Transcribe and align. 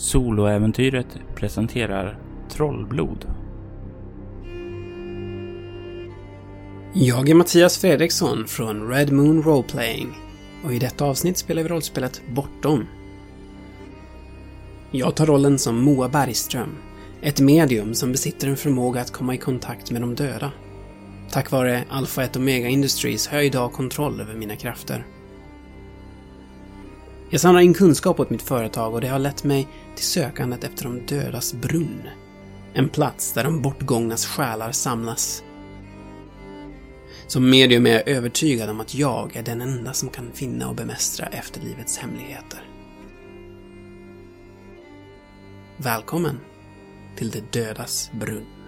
Soloäventyret 0.00 1.06
presenterar 1.34 2.18
Trollblod. 2.50 3.26
Jag 6.94 7.28
är 7.28 7.34
Mattias 7.34 7.78
Fredriksson 7.78 8.46
från 8.46 8.88
Red 8.88 9.12
Moon 9.12 9.42
Roleplaying 9.42 10.18
och 10.64 10.72
i 10.72 10.78
detta 10.78 11.04
avsnitt 11.04 11.38
spelar 11.38 11.62
vi 11.62 11.68
rollspelet 11.68 12.22
Bortom. 12.28 12.86
Jag 14.90 15.14
tar 15.14 15.26
rollen 15.26 15.58
som 15.58 15.80
Moa 15.80 16.08
Bergström, 16.08 16.76
ett 17.22 17.40
medium 17.40 17.94
som 17.94 18.12
besitter 18.12 18.48
en 18.48 18.56
förmåga 18.56 19.00
att 19.00 19.12
komma 19.12 19.34
i 19.34 19.38
kontakt 19.38 19.90
med 19.90 20.00
de 20.02 20.14
döda. 20.14 20.52
Tack 21.30 21.50
vare 21.50 21.84
Alpha 21.88 22.22
1 22.22 22.36
Omega 22.36 22.68
Industries 22.68 23.28
har 23.28 23.36
jag 23.36 23.46
idag 23.46 23.72
kontroll 23.72 24.20
över 24.20 24.34
mina 24.34 24.56
krafter. 24.56 25.06
Jag 27.32 27.40
samlar 27.40 27.60
in 27.60 27.74
kunskap 27.74 28.20
åt 28.20 28.30
mitt 28.30 28.42
företag 28.42 28.94
och 28.94 29.00
det 29.00 29.08
har 29.08 29.18
lett 29.18 29.44
mig 29.44 29.68
till 29.96 30.04
sökandet 30.04 30.64
efter 30.64 30.84
de 30.84 31.06
dödas 31.06 31.54
brunn. 31.54 32.02
En 32.72 32.88
plats 32.88 33.32
där 33.32 33.44
de 33.44 33.62
bortgångnas 33.62 34.26
själar 34.26 34.72
samlas. 34.72 35.42
Som 37.26 37.50
medium 37.50 37.86
är 37.86 37.90
jag 37.90 38.08
övertygad 38.08 38.70
om 38.70 38.80
att 38.80 38.94
jag 38.94 39.36
är 39.36 39.42
den 39.42 39.60
enda 39.60 39.92
som 39.92 40.08
kan 40.08 40.32
finna 40.32 40.68
och 40.68 40.74
bemästra 40.74 41.26
efterlivets 41.26 41.98
hemligheter. 41.98 42.68
Välkommen 45.76 46.40
till 47.16 47.30
de 47.30 47.40
dödas 47.40 48.10
brunn. 48.12 48.59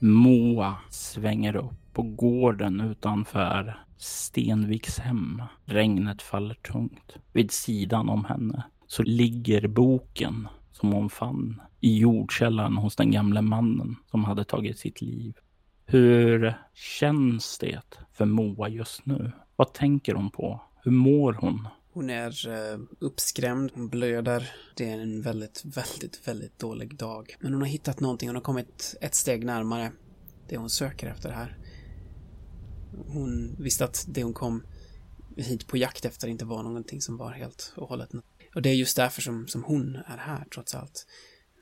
Moa 0.00 0.76
svänger 0.90 1.56
upp 1.56 1.92
på 1.92 2.02
gården 2.02 2.80
utanför 2.80 3.82
Stenviks 3.96 4.98
hem. 4.98 5.42
Regnet 5.64 6.22
faller 6.22 6.54
tungt. 6.54 7.16
Vid 7.32 7.50
sidan 7.50 8.08
om 8.08 8.24
henne 8.24 8.64
så 8.86 9.02
ligger 9.02 9.68
boken 9.68 10.48
som 10.72 10.92
hon 10.92 11.10
fann 11.10 11.60
i 11.80 11.98
jordkällaren 11.98 12.76
hos 12.76 12.96
den 12.96 13.10
gamle 13.10 13.42
mannen 13.42 13.96
som 14.10 14.24
hade 14.24 14.44
tagit 14.44 14.78
sitt 14.78 15.00
liv. 15.00 15.34
Hur 15.86 16.54
känns 16.74 17.58
det 17.58 17.98
för 18.12 18.24
Moa 18.24 18.68
just 18.68 19.06
nu? 19.06 19.32
Vad 19.56 19.72
tänker 19.72 20.14
hon 20.14 20.30
på? 20.30 20.60
Hur 20.82 20.92
mår 20.92 21.32
hon? 21.32 21.68
Hon 21.98 22.10
är 22.10 22.48
eh, 22.48 22.78
uppskrämd, 22.98 23.70
hon 23.74 23.88
blöder. 23.88 24.52
Det 24.76 24.90
är 24.90 24.98
en 24.98 25.22
väldigt, 25.22 25.64
väldigt, 25.64 26.28
väldigt 26.28 26.58
dålig 26.58 26.96
dag. 26.96 27.36
Men 27.40 27.52
hon 27.52 27.62
har 27.62 27.68
hittat 27.68 28.00
någonting, 28.00 28.28
hon 28.28 28.36
har 28.36 28.42
kommit 28.42 28.94
ett 29.00 29.14
steg 29.14 29.44
närmare 29.44 29.92
det 30.48 30.56
hon 30.56 30.70
söker 30.70 31.06
efter 31.06 31.30
här. 31.30 31.58
Hon 33.06 33.56
visste 33.58 33.84
att 33.84 34.06
det 34.08 34.22
hon 34.22 34.34
kom 34.34 34.62
hit 35.36 35.66
på 35.66 35.76
jakt 35.76 36.04
efter 36.04 36.28
inte 36.28 36.44
var 36.44 36.62
någonting 36.62 37.00
som 37.00 37.16
var 37.16 37.30
helt 37.30 37.72
och 37.76 37.88
hållet. 37.88 38.10
Och 38.54 38.62
det 38.62 38.68
är 38.68 38.74
just 38.74 38.96
därför 38.96 39.22
som, 39.22 39.48
som 39.48 39.64
hon 39.64 39.96
är 39.96 40.18
här, 40.18 40.44
trots 40.54 40.74
allt. 40.74 41.06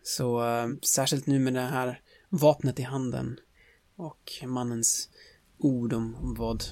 Så 0.02 0.48
eh, 0.48 0.68
särskilt 0.82 1.26
nu 1.26 1.38
med 1.38 1.54
det 1.54 1.60
här 1.60 2.00
vapnet 2.28 2.80
i 2.80 2.82
handen 2.82 3.38
och 3.96 4.32
mannens 4.46 5.08
ord 5.58 5.92
om 5.92 6.34
vad, 6.38 6.64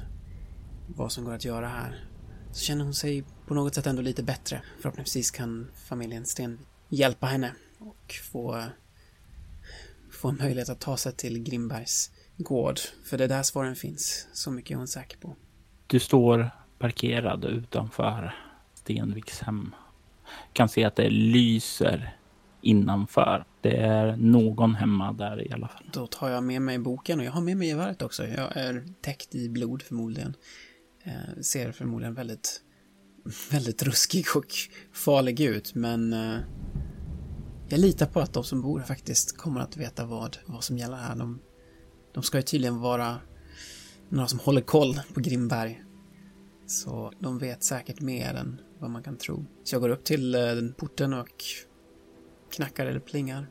vad 0.88 1.12
som 1.12 1.24
går 1.24 1.32
att 1.32 1.44
göra 1.44 1.68
här 1.68 2.10
så 2.52 2.60
känner 2.60 2.84
hon 2.84 2.94
sig 2.94 3.24
på 3.46 3.54
något 3.54 3.74
sätt 3.74 3.86
ändå 3.86 4.02
lite 4.02 4.22
bättre. 4.22 4.62
Förhoppningsvis 4.80 5.30
kan 5.30 5.70
familjen 5.88 6.26
Sten 6.26 6.58
hjälpa 6.88 7.26
henne 7.26 7.52
och 7.78 8.14
få, 8.22 8.64
få 10.10 10.28
en 10.28 10.36
möjlighet 10.36 10.68
att 10.68 10.80
ta 10.80 10.96
sig 10.96 11.12
till 11.12 11.42
Grimbergs 11.42 12.10
gård. 12.36 12.78
För 13.04 13.18
det 13.18 13.24
är 13.24 13.28
där 13.28 13.42
svaren 13.42 13.76
finns. 13.76 14.28
Så 14.32 14.50
mycket 14.50 14.70
är 14.70 14.76
hon 14.76 14.88
säker 14.88 15.18
på. 15.18 15.36
Du 15.86 16.00
står 16.00 16.50
parkerad 16.78 17.44
utanför 17.44 18.34
Stenviks 18.74 19.40
hem. 19.40 19.74
Kan 20.52 20.68
se 20.68 20.84
att 20.84 20.96
det 20.96 21.10
lyser 21.10 22.16
innanför. 22.60 23.44
Det 23.60 23.76
är 23.76 24.16
någon 24.16 24.74
hemma 24.74 25.12
där 25.12 25.48
i 25.48 25.52
alla 25.52 25.68
fall. 25.68 25.90
Då 25.92 26.06
tar 26.06 26.28
jag 26.28 26.44
med 26.44 26.62
mig 26.62 26.78
boken 26.78 27.18
och 27.18 27.24
jag 27.24 27.32
har 27.32 27.40
med 27.40 27.56
mig 27.56 27.68
geväret 27.68 28.02
också. 28.02 28.26
Jag 28.26 28.56
är 28.56 28.84
täckt 29.00 29.34
i 29.34 29.48
blod 29.48 29.82
förmodligen. 29.82 30.36
Eh, 31.02 31.40
ser 31.42 31.72
förmodligen 31.72 32.14
väldigt, 32.14 32.62
väldigt 33.50 33.82
ruskig 33.82 34.26
och 34.34 34.52
farlig 34.92 35.40
ut, 35.40 35.74
men 35.74 36.12
eh, 36.12 36.38
jag 37.68 37.80
litar 37.80 38.06
på 38.06 38.20
att 38.20 38.32
de 38.32 38.44
som 38.44 38.62
bor 38.62 38.78
här 38.78 38.86
faktiskt 38.86 39.36
kommer 39.36 39.60
att 39.60 39.76
veta 39.76 40.04
vad, 40.04 40.36
vad 40.46 40.64
som 40.64 40.78
gäller 40.78 40.96
här. 40.96 41.16
De, 41.16 41.40
de 42.14 42.22
ska 42.22 42.38
ju 42.38 42.42
tydligen 42.42 42.80
vara 42.80 43.16
några 44.08 44.28
som 44.28 44.38
håller 44.38 44.60
koll 44.60 45.00
på 45.14 45.20
Grimberg. 45.20 45.82
Så 46.66 47.12
de 47.18 47.38
vet 47.38 47.64
säkert 47.64 48.00
mer 48.00 48.34
än 48.34 48.60
vad 48.78 48.90
man 48.90 49.02
kan 49.02 49.16
tro. 49.16 49.46
Så 49.64 49.74
jag 49.74 49.82
går 49.82 49.88
upp 49.88 50.04
till 50.04 50.34
eh, 50.34 50.40
porten 50.76 51.14
och 51.14 51.44
knackar 52.54 52.86
eller 52.86 53.00
plingar. 53.00 53.46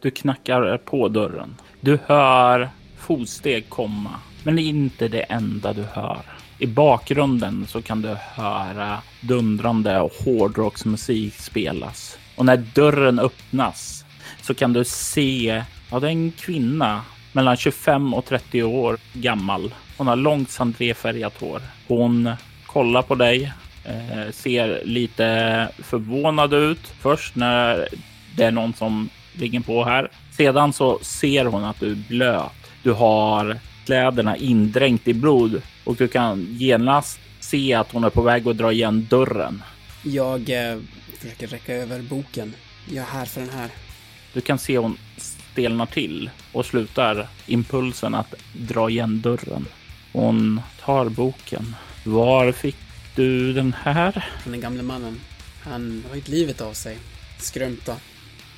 Du 0.00 0.10
knackar 0.10 0.78
på 0.78 1.08
dörren. 1.08 1.54
Du 1.80 1.98
hör 2.04 2.70
fotsteg 2.96 3.68
komma, 3.68 4.20
men 4.44 4.56
det 4.56 4.62
är 4.62 4.68
inte 4.68 5.08
det 5.08 5.22
enda 5.22 5.72
du 5.72 5.82
hör. 5.82 6.41
I 6.62 6.66
bakgrunden 6.66 7.66
så 7.66 7.82
kan 7.82 8.02
du 8.02 8.16
höra 8.34 8.98
dundrande 9.20 10.08
hårdrocksmusik 10.24 11.34
spelas. 11.34 12.18
Och 12.36 12.44
när 12.44 12.56
dörren 12.56 13.18
öppnas 13.18 14.04
så 14.42 14.54
kan 14.54 14.72
du 14.72 14.84
se, 14.84 15.62
ja 15.90 16.00
det 16.00 16.06
är 16.06 16.10
en 16.10 16.32
kvinna 16.32 17.02
mellan 17.32 17.56
25 17.56 18.14
och 18.14 18.24
30 18.24 18.62
år 18.62 18.98
gammal. 19.12 19.74
Hon 19.96 20.06
har 20.06 20.16
långt 20.16 20.50
sandréfärgat 20.50 21.40
hår. 21.40 21.62
Hon 21.88 22.30
kollar 22.66 23.02
på 23.02 23.14
dig, 23.14 23.52
eh, 23.84 24.32
ser 24.32 24.82
lite 24.84 25.68
förvånad 25.78 26.54
ut 26.54 26.92
först 27.00 27.36
när 27.36 27.88
det 28.36 28.44
är 28.44 28.52
någon 28.52 28.74
som 28.74 29.08
ligger 29.32 29.60
på 29.60 29.84
här. 29.84 30.10
Sedan 30.36 30.72
så 30.72 30.98
ser 31.02 31.44
hon 31.44 31.64
att 31.64 31.80
du 31.80 31.90
är 31.90 32.08
blöt. 32.08 32.70
Du 32.82 32.92
har 32.92 33.56
kläderna 33.84 34.36
indränkt 34.36 35.08
i 35.08 35.14
blod 35.14 35.62
och 35.84 35.96
du 35.96 36.08
kan 36.08 36.46
genast 36.50 37.20
se 37.40 37.74
att 37.74 37.92
hon 37.92 38.04
är 38.04 38.10
på 38.10 38.22
väg 38.22 38.48
att 38.48 38.58
dra 38.58 38.72
igen 38.72 39.06
dörren. 39.10 39.62
Jag 40.02 40.50
eh, 40.50 40.78
försöker 41.18 41.46
räcka 41.46 41.74
över 41.74 42.02
boken. 42.02 42.54
Jag 42.88 42.96
är 42.96 43.08
här 43.08 43.24
för 43.24 43.40
den 43.40 43.50
här. 43.50 43.70
Du 44.32 44.40
kan 44.40 44.58
se 44.58 44.78
hon 44.78 44.98
stelnar 45.16 45.86
till 45.86 46.30
och 46.52 46.66
slutar 46.66 47.28
impulsen 47.46 48.14
att 48.14 48.34
dra 48.52 48.90
igen 48.90 49.20
dörren. 49.20 49.66
Hon 50.12 50.60
tar 50.80 51.08
boken. 51.08 51.76
Var 52.04 52.52
fick 52.52 52.76
du 53.14 53.52
den 53.52 53.74
här? 53.82 54.24
Den 54.44 54.60
gamle 54.60 54.82
mannen. 54.82 55.20
Han 55.62 56.04
har 56.08 56.16
ju 56.16 56.22
livet 56.24 56.60
av 56.60 56.72
sig. 56.72 56.98
Skrömta, 57.38 57.96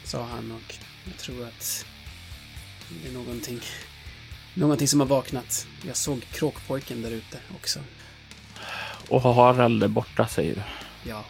sa 0.05 0.23
han 0.23 0.53
och 0.53 0.75
jag 1.05 1.19
tror 1.19 1.45
att 1.45 1.87
det 2.89 3.09
är 3.09 3.13
någonting 3.13 3.61
Någonting 4.55 4.89
som 4.89 5.01
har 5.01 5.07
vaknat. 5.07 5.67
Jag 5.87 5.97
såg 5.97 6.25
kråkpojken 6.33 7.03
där 7.03 7.11
ute 7.11 7.39
också. 7.55 7.81
Och 9.09 9.23
Harald 9.23 9.83
är 9.83 9.89
borta, 9.89 10.27
säger 10.27 10.55
du? 10.55 10.63
Ja. 11.11 11.25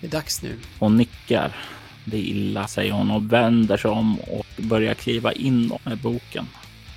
Det 0.00 0.06
är 0.06 0.10
dags 0.10 0.42
nu. 0.42 0.58
Hon 0.78 0.96
nickar. 0.96 1.56
Det 2.04 2.16
är 2.16 2.20
illa, 2.20 2.68
säger 2.68 2.92
hon 2.92 3.10
och 3.10 3.32
vänder 3.32 3.76
sig 3.76 3.90
om 3.90 4.20
och 4.20 4.46
börjar 4.56 4.94
kliva 4.94 5.32
in 5.32 5.72
med 5.84 5.98
boken. 5.98 6.48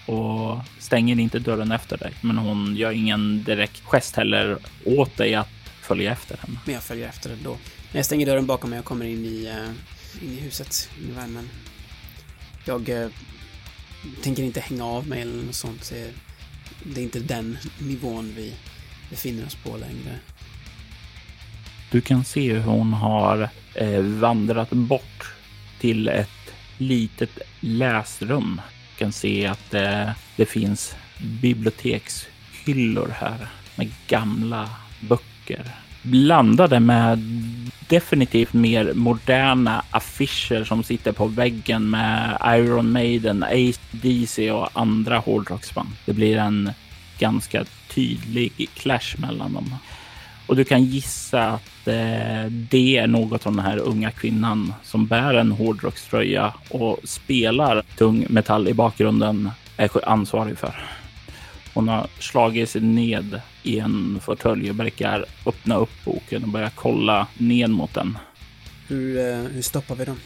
Och 0.06 0.58
stänger 0.80 1.20
inte 1.20 1.40
dörren 1.40 1.72
efter 1.72 1.98
dig, 1.98 2.14
men 2.22 2.38
hon 2.38 2.76
gör 2.76 2.92
ingen 2.92 3.44
direkt 3.44 3.84
gest 3.84 4.16
heller 4.16 4.58
åt 4.86 5.18
dig 5.18 5.36
att 5.36 5.50
följa 5.82 6.12
efter 6.12 6.38
henne. 6.38 6.60
Men 6.66 6.74
jag 6.74 6.84
följer 6.84 7.08
efter 7.08 7.30
ändå. 7.30 7.58
Jag 7.92 8.06
stänger 8.06 8.26
dörren 8.26 8.46
bakom 8.46 8.70
mig 8.70 8.80
och 8.80 8.86
kommer 8.86 9.06
in 9.06 9.26
i, 9.26 9.48
uh, 9.48 10.24
in 10.24 10.38
i 10.38 10.42
huset, 10.42 10.90
in 11.02 11.10
i 11.10 11.12
värmen. 11.12 11.50
Jag 12.66 12.90
uh, 12.90 13.08
tänker 14.22 14.44
inte 14.44 14.60
hänga 14.60 14.86
av 14.86 15.08
mig 15.08 15.22
eller 15.22 15.44
något 15.44 15.56
sånt. 15.56 15.94
Det 16.84 17.02
är 17.02 17.04
inte 17.04 17.20
den 17.20 17.58
nivån 17.80 18.34
vi 18.36 18.54
befinner 19.10 19.46
oss 19.46 19.56
på 19.56 19.78
längre. 19.78 20.20
Du 21.92 22.02
kan 22.02 22.24
se 22.24 22.54
hur 22.54 22.62
hon 22.62 22.94
har 22.94 23.50
eh, 23.74 24.02
vandrat 24.02 24.70
bort 24.70 25.34
till 25.80 26.08
ett 26.08 26.54
litet 26.78 27.40
läsrum. 27.60 28.62
Du 28.94 29.00
kan 29.00 29.12
se 29.12 29.46
att 29.46 29.74
eh, 29.74 30.10
det 30.36 30.46
finns 30.46 30.96
bibliotekshyllor 31.42 33.08
här 33.08 33.48
med 33.76 33.92
gamla 34.08 34.70
böcker 35.00 35.76
blandade 36.02 36.80
med 36.80 37.20
definitivt 37.88 38.54
mer 38.54 38.94
moderna 38.94 39.84
affischer 39.92 40.64
som 40.64 40.84
sitter 40.84 41.12
på 41.12 41.26
väggen 41.26 41.90
med 41.90 42.38
Iron 42.46 42.92
Maiden, 42.92 43.44
ACDC 43.44 44.52
och 44.52 44.70
andra 44.74 45.18
hårdrocksband. 45.18 45.90
Det 46.06 46.14
blir 46.14 46.38
en 46.38 46.72
ganska 47.20 47.66
tydlig 47.90 48.70
clash 48.74 49.16
mellan 49.18 49.54
dem. 49.54 49.76
Och 50.48 50.56
du 50.56 50.64
kan 50.64 50.84
gissa 50.84 51.48
att 51.48 51.88
eh, 51.88 52.46
det 52.50 52.98
är 52.98 53.08
något 53.08 53.42
som 53.42 53.56
den 53.56 53.66
här 53.66 53.78
unga 53.78 54.12
kvinnan 54.12 54.74
som 54.84 55.08
bär 55.08 55.34
en 55.34 55.52
hårdrockströja 55.52 56.54
och 56.70 56.98
spelar 57.04 57.84
tung 57.98 58.26
metall 58.30 58.68
i 58.68 58.74
bakgrunden 58.74 59.52
är 59.78 60.10
ansvarig 60.10 60.58
för. 60.58 60.74
Hon 61.80 61.88
har 61.88 62.08
slagit 62.20 62.70
sig 62.70 62.82
ned 62.82 63.42
i 63.64 63.80
en 63.80 64.20
fåtölj 64.22 64.70
och 64.70 64.80
verkar 64.80 65.26
öppna 65.46 65.76
upp 65.76 66.06
boken 66.06 66.44
och 66.44 66.50
börja 66.50 66.70
kolla 66.70 67.28
ned 67.38 67.70
mot 67.70 67.94
den. 67.94 68.18
Hur, 68.88 69.18
eh, 69.18 69.38
hur 69.38 69.62
stoppar 69.62 69.96
vi 69.96 70.06
dem? 70.06 70.18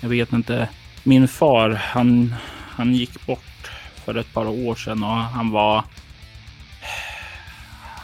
Jag 0.00 0.08
vet 0.08 0.32
inte. 0.32 0.68
Min 1.02 1.28
far, 1.28 1.70
han, 1.70 2.34
han 2.50 2.94
gick 2.94 3.26
bort 3.26 3.70
för 4.04 4.14
ett 4.14 4.32
par 4.32 4.46
år 4.46 4.74
sedan 4.74 5.02
och 5.02 5.10
han 5.10 5.50
var... 5.50 5.84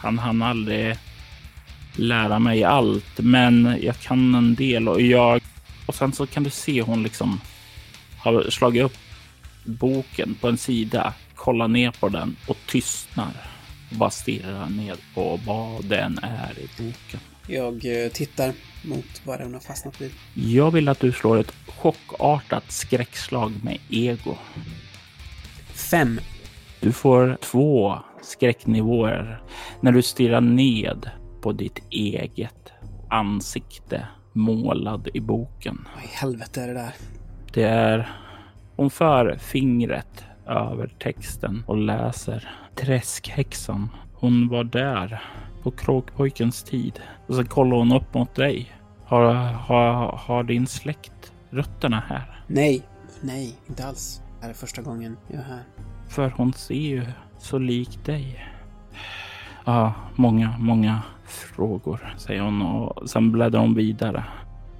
Han 0.03 0.19
hann 0.19 0.41
aldrig 0.41 0.97
lära 1.95 2.39
mig 2.39 2.63
allt, 2.63 3.19
men 3.19 3.77
jag 3.81 3.99
kan 3.99 4.35
en 4.35 4.55
del 4.55 4.89
och 4.89 5.01
jag... 5.01 5.41
Och 5.85 5.95
sen 5.95 6.13
så 6.13 6.27
kan 6.27 6.43
du 6.43 6.49
se 6.49 6.81
hon 6.81 7.03
liksom 7.03 7.41
har 8.17 8.49
slagit 8.49 8.83
upp 8.83 8.97
boken 9.63 10.35
på 10.41 10.47
en 10.47 10.57
sida, 10.57 11.13
kollar 11.47 11.67
ner 11.67 11.91
på 11.91 12.09
den 12.09 12.35
och 12.47 12.57
tystnar. 12.67 13.31
Och 13.91 13.97
bara 13.97 14.09
stirrar 14.09 14.69
ner 14.69 14.95
på 15.15 15.39
vad 15.45 15.85
den 15.85 16.19
är 16.21 16.59
i 16.59 16.67
boken. 16.77 17.19
Jag 17.47 18.03
eh, 18.05 18.11
tittar 18.11 18.53
mot 18.85 19.21
vad 19.25 19.41
hon 19.41 19.53
har 19.53 19.61
fastnat 19.61 20.01
vid. 20.01 20.11
Jag 20.33 20.71
vill 20.71 20.89
att 20.89 20.99
du 20.99 21.11
slår 21.11 21.37
ett 21.37 21.53
chockartat 21.67 22.71
skräckslag 22.71 23.53
med 23.63 23.77
ego. 23.89 24.35
Fem. 25.73 26.19
Du 26.79 26.91
får 26.91 27.37
två 27.41 27.99
skräcknivåer 28.21 29.41
när 29.81 29.91
du 29.91 30.01
stirrar 30.01 30.41
ned 30.41 31.09
på 31.41 31.51
ditt 31.51 31.79
eget 31.89 32.71
ansikte 33.09 34.07
målad 34.33 35.09
i 35.13 35.19
boken. 35.19 35.87
Vad 35.95 36.03
i 36.03 36.07
helvete 36.07 36.61
är 36.61 36.67
det 36.67 36.73
där? 36.73 36.93
Det 37.53 37.63
är... 37.63 38.09
För 38.89 39.37
fingret 39.37 40.26
över 40.47 40.87
texten 40.99 41.63
och 41.67 41.77
läser. 41.77 42.49
Träskhäxan. 42.75 43.89
Hon 44.13 44.47
var 44.47 44.63
där 44.63 45.23
på 45.63 45.71
kråkpojkens 45.71 46.63
tid. 46.63 46.99
Och 47.27 47.35
så 47.35 47.43
kollar 47.43 47.77
hon 47.77 47.91
upp 47.91 48.13
mot 48.13 48.35
dig. 48.35 48.71
Har, 49.05 49.33
har, 49.43 50.17
har 50.17 50.43
din 50.43 50.67
släkt 50.67 51.33
rötterna 51.49 52.03
här? 52.07 52.43
Nej, 52.47 52.81
nej, 53.21 53.55
inte 53.67 53.85
alls. 53.85 54.21
Det 54.39 54.43
här 54.43 54.49
är 54.49 54.53
första 54.53 54.81
gången 54.81 55.17
jag 55.27 55.39
är 55.39 55.43
här. 55.43 55.63
För 56.09 56.29
hon 56.29 56.53
ser 56.53 56.75
ju 56.75 57.05
så 57.39 57.57
lik 57.57 58.05
dig. 58.05 58.45
Ja, 59.65 59.93
många, 60.15 60.57
många 60.59 61.01
frågor, 61.25 62.15
säger 62.17 62.41
hon 62.41 62.61
och 62.61 63.09
sen 63.09 63.31
bläddrar 63.31 63.59
hon 63.59 63.73
vidare. 63.75 64.23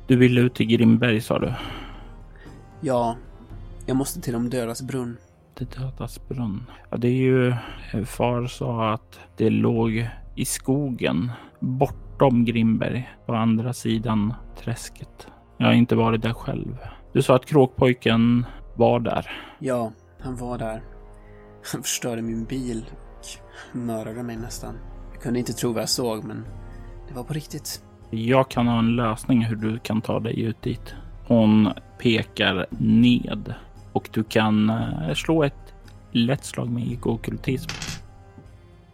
Du 0.08 0.16
vill 0.16 0.38
ut 0.38 0.56
till 0.56 0.68
Grimberg, 0.68 1.22
sa 1.22 1.40
du? 1.40 1.54
Ja, 2.81 3.16
jag 3.86 3.98
måste 3.98 4.22
till 4.22 4.34
de 4.34 4.50
dödas 4.50 4.81
brunn. 4.81 5.18
Det 5.57 5.80
dödas 5.80 6.27
brunn. 6.27 6.63
Ja, 6.89 6.98
det 6.98 7.07
är 7.07 7.12
ju... 7.12 7.56
Far 8.06 8.48
sa 8.48 8.94
att 8.94 9.19
det 9.38 9.50
låg 9.50 10.09
i 10.36 10.45
skogen 10.45 11.31
bortom 11.59 12.45
Grimberg 12.45 13.09
på 13.25 13.33
andra 13.33 13.74
sidan 13.74 14.33
träsket. 14.57 15.27
Jag 15.57 15.68
har 15.68 15.74
inte 15.74 15.95
varit 15.95 16.21
där 16.21 16.33
själv. 16.33 16.77
Du 17.13 17.21
sa 17.21 17.36
att 17.36 17.45
kråkpojken 17.45 18.45
var 18.75 19.00
där. 19.00 19.31
Ja, 19.59 19.92
han 20.19 20.36
var 20.36 20.57
där. 20.57 20.83
Han 21.71 21.81
förstörde 21.81 22.21
min 22.21 22.45
bil 22.45 22.86
och 22.92 23.77
mördade 23.77 24.24
mig 24.24 24.38
nästan. 24.38 24.75
Jag 25.13 25.21
kunde 25.21 25.39
inte 25.39 25.53
tro 25.53 25.74
vad 25.74 25.81
jag 25.81 25.89
såg, 25.89 26.24
men 26.24 26.45
det 27.07 27.13
var 27.13 27.24
på 27.24 27.33
riktigt. 27.33 27.83
Jag 28.10 28.50
kan 28.50 28.68
ha 28.68 28.80
en 28.80 28.95
lösning 28.95 29.45
hur 29.45 29.56
du 29.56 29.80
kan 29.80 30.01
ta 30.01 30.19
dig 30.19 30.42
ut 30.42 30.62
dit. 30.62 30.95
Hon 31.27 31.69
pekar 31.98 32.65
ned 32.80 33.53
och 33.98 34.10
du 34.12 34.24
kan 34.24 34.70
eh, 34.70 35.14
slå 35.14 35.44
ett 35.44 35.74
lätt 36.12 36.46
slag 36.46 36.70
med 36.70 36.92
ego-okkultism. 36.92 37.70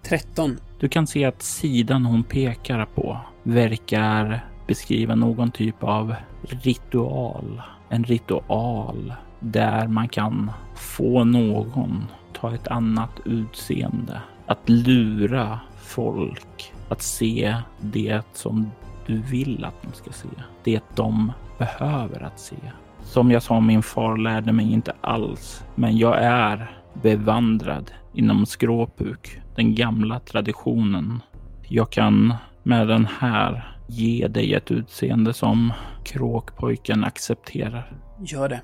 13. 0.02 0.58
Du 0.80 0.90
kan 0.90 1.08
se 1.08 1.26
att 1.26 1.42
sidan 1.42 2.06
hon 2.06 2.24
pekar 2.24 2.86
på 2.86 3.18
verkar 3.44 4.46
beskriva 4.68 5.16
någon 5.16 5.52
typ 5.52 5.84
av 5.84 6.16
ritual. 6.42 7.62
En 7.90 8.04
ritual 8.04 9.14
där 9.40 9.88
man 9.88 10.08
kan 10.08 10.52
få 10.76 11.24
någon 11.24 12.04
ta 12.34 12.56
ett 12.56 12.68
annat 12.68 13.20
utseende. 13.26 14.22
Att 14.46 14.70
lura 14.70 15.60
folk 15.78 16.74
att 16.90 17.02
se 17.02 17.56
det 17.82 18.22
som 18.34 18.72
du 19.06 19.22
vill 19.22 19.66
att 19.66 19.82
de 19.82 19.94
ska 19.94 20.12
se. 20.12 20.28
Det 20.64 20.84
de 20.96 21.32
behöver 21.58 22.24
att 22.24 22.40
se. 22.40 22.56
Som 23.04 23.32
jag 23.32 23.44
sa, 23.44 23.60
min 23.60 23.84
far 23.84 24.18
lärde 24.18 24.54
mig 24.54 24.74
inte 24.74 24.94
alls, 25.02 25.64
men 25.76 25.98
jag 25.98 26.24
är 26.24 26.80
bevandrad 26.94 27.92
inom 28.14 28.46
skråpuk, 28.46 29.42
den 29.56 29.76
gamla 29.76 30.20
traditionen. 30.20 31.22
Jag 31.68 31.92
kan 31.92 32.34
med 32.64 32.88
den 32.88 33.06
här 33.06 33.78
ge 33.88 34.28
dig 34.28 34.54
ett 34.54 34.72
utseende 34.72 35.34
som 35.34 35.74
kråkpojken 36.04 37.04
accepterar. 37.04 37.98
Gör 38.20 38.50
det, 38.50 38.62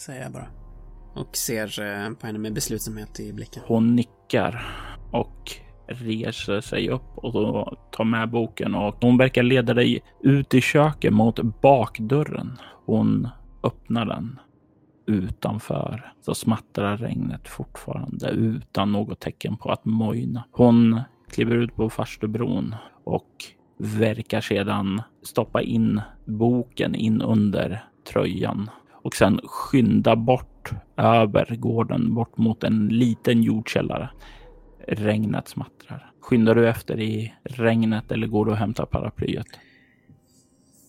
säger 0.00 0.22
jag 0.22 0.32
bara. 0.32 0.46
Och 1.14 1.36
ser 1.36 1.80
eh, 1.80 2.10
på 2.10 2.26
henne 2.26 2.38
med 2.38 2.54
beslutsamhet 2.54 3.20
i 3.20 3.32
blicken. 3.32 3.62
Hon 3.66 3.96
nickar 3.96 4.66
och 5.10 5.52
reser 5.86 6.60
sig 6.60 6.88
upp 6.90 7.16
och 7.16 7.32
tar 7.92 8.04
med 8.04 8.30
boken 8.30 8.74
och 8.74 8.96
hon 9.00 9.18
verkar 9.18 9.42
leda 9.42 9.74
dig 9.74 10.02
ut 10.22 10.54
i 10.54 10.60
köket 10.60 11.12
mot 11.12 11.60
bakdörren. 11.60 12.58
Hon 12.86 13.28
öppnar 13.66 14.04
den. 14.06 14.38
Utanför 15.06 16.12
så 16.20 16.34
smattrar 16.34 16.96
regnet 16.96 17.48
fortfarande 17.48 18.30
utan 18.30 18.92
något 18.92 19.20
tecken 19.20 19.56
på 19.56 19.70
att 19.70 19.84
mojna. 19.84 20.44
Hon 20.50 21.00
kliver 21.30 21.56
ut 21.56 21.76
på 21.76 21.90
farstubron 21.90 22.74
och 23.04 23.30
verkar 23.78 24.40
sedan 24.40 25.02
stoppa 25.22 25.62
in 25.62 26.00
boken 26.24 26.94
in 26.94 27.22
under 27.22 27.84
tröjan 28.12 28.70
och 28.92 29.16
sen 29.16 29.40
skynda 29.44 30.16
bort 30.16 30.70
över 30.96 31.56
gården 31.56 32.14
bort 32.14 32.36
mot 32.36 32.64
en 32.64 32.88
liten 32.88 33.42
jordkällare. 33.42 34.10
Regnet 34.88 35.48
smattrar. 35.48 36.10
Skyndar 36.20 36.54
du 36.54 36.68
efter 36.68 37.00
i 37.00 37.34
regnet 37.44 38.12
eller 38.12 38.26
går 38.26 38.44
du 38.44 38.50
och 38.50 38.56
hämtar 38.56 38.86
paraplyet? 38.86 39.46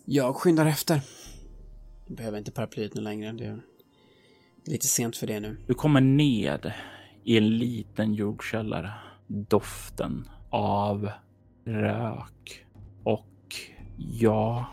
Jag 0.05 0.35
skyndar 0.35 0.65
efter. 0.65 1.01
Jag 2.07 2.17
behöver 2.17 2.37
inte 2.37 2.51
paraplyet 2.51 2.95
nu 2.95 3.01
längre. 3.01 3.31
Det 3.31 3.45
är 3.45 3.59
lite 4.65 4.87
sent 4.87 5.17
för 5.17 5.27
det 5.27 5.39
nu. 5.39 5.57
Du 5.67 5.73
kommer 5.73 6.01
ned 6.01 6.71
i 7.23 7.37
en 7.37 7.57
liten 7.57 8.13
jordkällare. 8.13 8.91
Doften 9.27 10.29
av 10.49 11.09
rök 11.65 12.65
och 13.03 13.55
ja, 13.97 14.65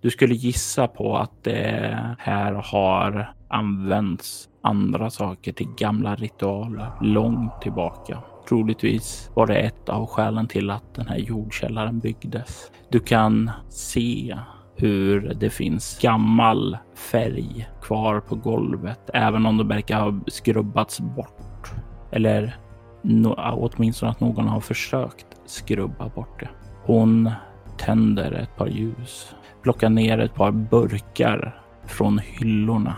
du 0.00 0.10
skulle 0.10 0.34
gissa 0.34 0.88
på 0.88 1.16
att 1.16 1.44
det 1.44 2.16
här 2.18 2.52
har 2.52 3.34
använts 3.48 4.48
andra 4.62 5.10
saker 5.10 5.52
till 5.52 5.68
gamla 5.76 6.14
ritualer 6.14 6.92
långt 7.00 7.60
tillbaka. 7.60 8.22
Troligtvis 8.48 9.30
var 9.34 9.46
det 9.46 9.56
ett 9.56 9.88
av 9.88 10.06
skälen 10.06 10.48
till 10.48 10.70
att 10.70 10.94
den 10.94 11.06
här 11.06 11.18
jordkällaren 11.18 11.98
byggdes. 11.98 12.70
Du 12.88 13.00
kan 13.00 13.50
se 13.68 14.38
hur 14.82 15.34
det 15.40 15.50
finns 15.50 15.98
gammal 16.00 16.78
färg 16.94 17.68
kvar 17.82 18.20
på 18.20 18.36
golvet, 18.36 19.10
även 19.14 19.46
om 19.46 19.56
det 19.56 19.64
verkar 19.64 20.00
ha 20.00 20.20
skrubbats 20.26 21.00
bort. 21.00 21.72
Eller 22.12 22.56
no 23.02 23.34
åtminstone 23.38 24.12
att 24.12 24.20
någon 24.20 24.48
har 24.48 24.60
försökt 24.60 25.26
skrubba 25.46 26.08
bort 26.08 26.40
det. 26.40 26.48
Hon 26.84 27.30
tänder 27.78 28.32
ett 28.32 28.56
par 28.56 28.66
ljus, 28.66 29.34
plockar 29.62 29.88
ner 29.88 30.18
ett 30.18 30.34
par 30.34 30.50
burkar 30.50 31.62
från 31.84 32.18
hyllorna 32.18 32.96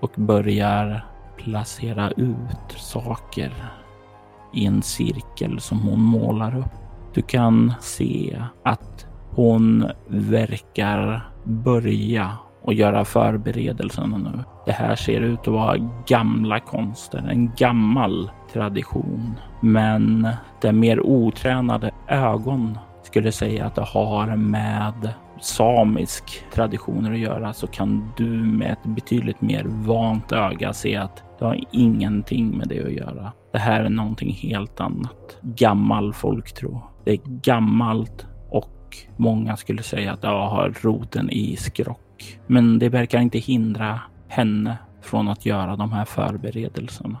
och 0.00 0.12
börjar 0.16 1.06
placera 1.36 2.10
ut 2.10 2.72
saker 2.76 3.52
i 4.54 4.66
en 4.66 4.82
cirkel 4.82 5.60
som 5.60 5.78
hon 5.78 6.00
målar 6.00 6.58
upp. 6.58 6.72
Du 7.14 7.22
kan 7.22 7.74
se 7.80 8.42
att 8.62 9.05
hon 9.36 9.90
verkar 10.08 11.30
börja 11.44 12.32
och 12.62 12.74
göra 12.74 13.04
förberedelserna 13.04 14.18
nu. 14.18 14.44
Det 14.66 14.72
här 14.72 14.96
ser 14.96 15.20
ut 15.20 15.40
att 15.40 15.46
vara 15.46 15.90
gamla 16.06 16.60
konster, 16.60 17.28
en 17.30 17.50
gammal 17.56 18.30
tradition. 18.52 19.34
Men 19.60 20.28
det 20.60 20.72
mer 20.72 21.00
otränade 21.00 21.90
ögon 22.08 22.78
skulle 23.02 23.32
säga 23.32 23.66
att 23.66 23.74
det 23.74 23.82
har 23.82 24.36
med 24.36 25.08
samisk 25.40 26.44
traditioner 26.54 27.12
att 27.12 27.18
göra 27.18 27.52
så 27.52 27.66
kan 27.66 28.12
du 28.16 28.30
med 28.30 28.72
ett 28.72 28.84
betydligt 28.84 29.40
mer 29.40 29.64
vant 29.66 30.32
öga 30.32 30.72
se 30.72 30.96
att 30.96 31.22
det 31.38 31.44
har 31.44 31.60
ingenting 31.72 32.58
med 32.58 32.68
det 32.68 32.84
att 32.84 32.92
göra. 32.92 33.32
Det 33.52 33.58
här 33.58 33.84
är 33.84 33.90
någonting 33.90 34.32
helt 34.32 34.80
annat. 34.80 35.38
Gammal 35.42 36.12
folktro. 36.12 36.82
Det 37.04 37.12
är 37.12 37.20
gammalt 37.24 38.26
många 39.16 39.56
skulle 39.56 39.82
säga 39.82 40.12
att 40.12 40.22
jag 40.22 40.48
har 40.48 40.74
roten 40.80 41.30
i 41.30 41.56
skrock. 41.56 42.38
Men 42.46 42.78
det 42.78 42.88
verkar 42.88 43.20
inte 43.20 43.38
hindra 43.38 44.00
henne 44.28 44.78
från 45.02 45.28
att 45.28 45.46
göra 45.46 45.76
de 45.76 45.92
här 45.92 46.04
förberedelserna. 46.04 47.18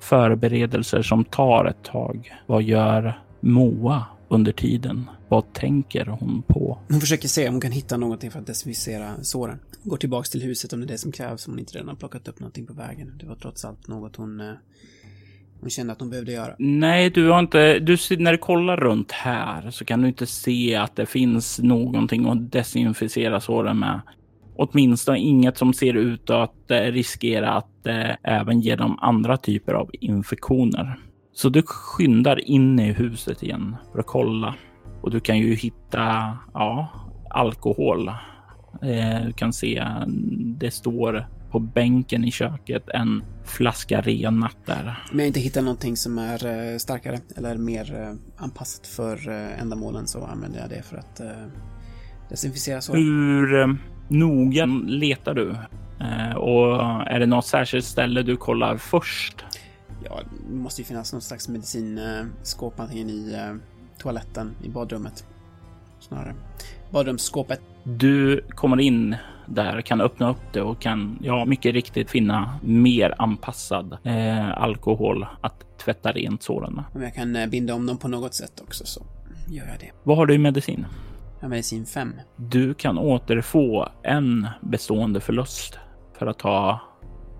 förberedelser 0.00 1.02
som 1.02 1.24
tar 1.24 1.64
ett 1.64 1.82
tag. 1.84 2.32
Vad 2.46 2.62
gör 2.62 3.22
Moa 3.40 4.04
under 4.28 4.52
tiden? 4.52 5.10
Vad 5.28 5.52
tänker 5.52 6.06
hon 6.06 6.42
på? 6.46 6.78
Hon 6.88 7.00
försöker 7.00 7.28
se 7.28 7.48
om 7.48 7.54
hon 7.54 7.60
kan 7.60 7.72
hitta 7.72 7.96
någonting 7.96 8.30
för 8.30 8.40
att 8.40 8.46
desinficera 8.46 9.14
såren. 9.22 9.58
Går 9.82 9.96
tillbaks 9.96 10.30
till 10.30 10.42
huset 10.42 10.72
om 10.72 10.80
det 10.80 10.86
är 10.86 10.88
det 10.88 10.98
som 10.98 11.12
krävs, 11.12 11.46
om 11.46 11.52
hon 11.52 11.58
inte 11.60 11.74
redan 11.74 11.88
har 11.88 11.96
plockat 11.96 12.28
upp 12.28 12.40
någonting 12.40 12.66
på 12.66 12.72
vägen. 12.72 13.18
Det 13.20 13.26
var 13.26 13.34
trots 13.34 13.64
allt 13.64 13.88
något 13.88 14.16
hon, 14.16 14.40
eh, 14.40 14.52
hon 15.62 15.70
kände 15.70 15.92
att 15.92 16.00
hon 16.00 16.10
behövde 16.10 16.32
göra. 16.32 16.54
Nej, 16.58 17.10
du 17.10 17.28
har 17.28 17.38
inte... 17.38 17.78
Du, 17.78 17.96
när 18.18 18.32
du 18.32 18.38
kollar 18.38 18.76
runt 18.76 19.12
här 19.12 19.70
så 19.70 19.84
kan 19.84 20.02
du 20.02 20.08
inte 20.08 20.26
se 20.26 20.74
att 20.76 20.96
det 20.96 21.06
finns 21.06 21.58
någonting 21.58 22.28
att 22.28 22.52
desinficera 22.52 23.40
såren 23.40 23.78
med. 23.78 24.00
Åtminstone 24.56 25.18
inget 25.18 25.58
som 25.58 25.72
ser 25.72 25.94
ut 25.94 26.30
att 26.30 26.70
eh, 26.70 26.76
riskera 26.76 27.52
att 27.52 27.86
eh, 27.86 28.10
även 28.22 28.60
ge 28.60 28.76
dem 28.76 28.98
andra 29.00 29.36
typer 29.36 29.72
av 29.72 29.90
infektioner. 29.92 30.98
Så 31.32 31.48
du 31.48 31.62
skyndar 31.66 32.50
in 32.50 32.78
i 32.78 32.92
huset 32.92 33.42
igen 33.42 33.76
för 33.92 33.98
att 33.98 34.06
kolla. 34.06 34.54
Och 35.02 35.10
du 35.10 35.20
kan 35.20 35.38
ju 35.38 35.54
hitta 35.54 36.36
ja, 36.54 36.88
alkohol. 37.30 38.08
Eh, 38.82 39.26
du 39.26 39.32
kan 39.32 39.52
se 39.52 39.78
mm, 39.78 40.58
det 40.58 40.70
står 40.70 41.26
på 41.52 41.58
bänken 41.58 42.24
i 42.24 42.30
köket 42.30 42.88
en 42.88 43.24
flaska 43.44 44.00
renat 44.00 44.56
där. 44.66 45.04
Om 45.12 45.18
jag 45.18 45.26
inte 45.28 45.40
hittar 45.40 45.62
någonting 45.62 45.96
som 45.96 46.18
är 46.18 46.46
eh, 46.46 46.78
starkare 46.78 47.20
eller 47.36 47.56
mer 47.56 48.00
eh, 48.00 48.42
anpassat 48.44 48.86
för 48.86 49.28
eh, 49.28 49.60
ändamålen 49.60 50.06
så 50.06 50.24
använder 50.24 50.60
jag 50.60 50.70
det 50.70 50.82
för 50.82 50.96
att 50.96 51.20
desinficera 52.28 52.80
så. 52.80 52.94
Hur 52.94 53.78
noga 54.08 54.66
letar 54.86 55.34
du? 55.34 55.56
Och 56.36 56.82
är 57.06 57.20
det 57.20 57.26
något 57.26 57.46
särskilt 57.46 57.84
ställe 57.84 58.22
du 58.22 58.36
kollar 58.36 58.76
först? 58.76 59.44
Ja, 60.04 60.20
det 60.48 60.54
måste 60.54 60.80
ju 60.80 60.84
finnas 60.84 61.12
något 61.12 61.22
slags 61.22 61.48
medicinskåp 61.48 62.80
antingen 62.80 63.10
i 63.10 63.36
toaletten, 63.98 64.54
i 64.64 64.68
badrummet. 64.68 65.24
Snarare. 66.00 66.34
Badrumsskåpet. 66.90 67.60
Du 67.84 68.44
kommer 68.48 68.80
in 68.80 69.16
där, 69.54 69.80
kan 69.80 70.00
öppna 70.00 70.30
upp 70.30 70.52
det 70.52 70.62
och 70.62 70.80
kan, 70.80 71.18
ja, 71.22 71.44
mycket 71.44 71.74
riktigt 71.74 72.10
finna 72.10 72.58
mer 72.62 73.14
anpassad 73.18 73.98
eh, 74.04 74.62
alkohol 74.62 75.26
att 75.40 75.78
tvätta 75.78 76.12
rent 76.12 76.42
såren 76.42 76.74
med. 76.74 76.84
Om 76.94 77.02
jag 77.02 77.14
kan 77.14 77.36
eh, 77.36 77.46
binda 77.46 77.74
om 77.74 77.86
dem 77.86 77.98
på 77.98 78.08
något 78.08 78.34
sätt 78.34 78.60
också 78.60 78.84
så 78.86 79.02
gör 79.48 79.66
jag 79.66 79.80
det. 79.80 79.90
Vad 80.02 80.16
har 80.16 80.26
du 80.26 80.34
i 80.34 80.38
medicin? 80.38 80.86
Jag 81.40 81.44
har 81.44 81.50
medicin 81.50 81.86
5. 81.86 82.12
Du 82.36 82.74
kan 82.74 82.98
återfå 82.98 83.88
en 84.02 84.48
bestående 84.60 85.20
förlust 85.20 85.78
för 86.18 86.26
att 86.26 86.38
ta 86.38 86.80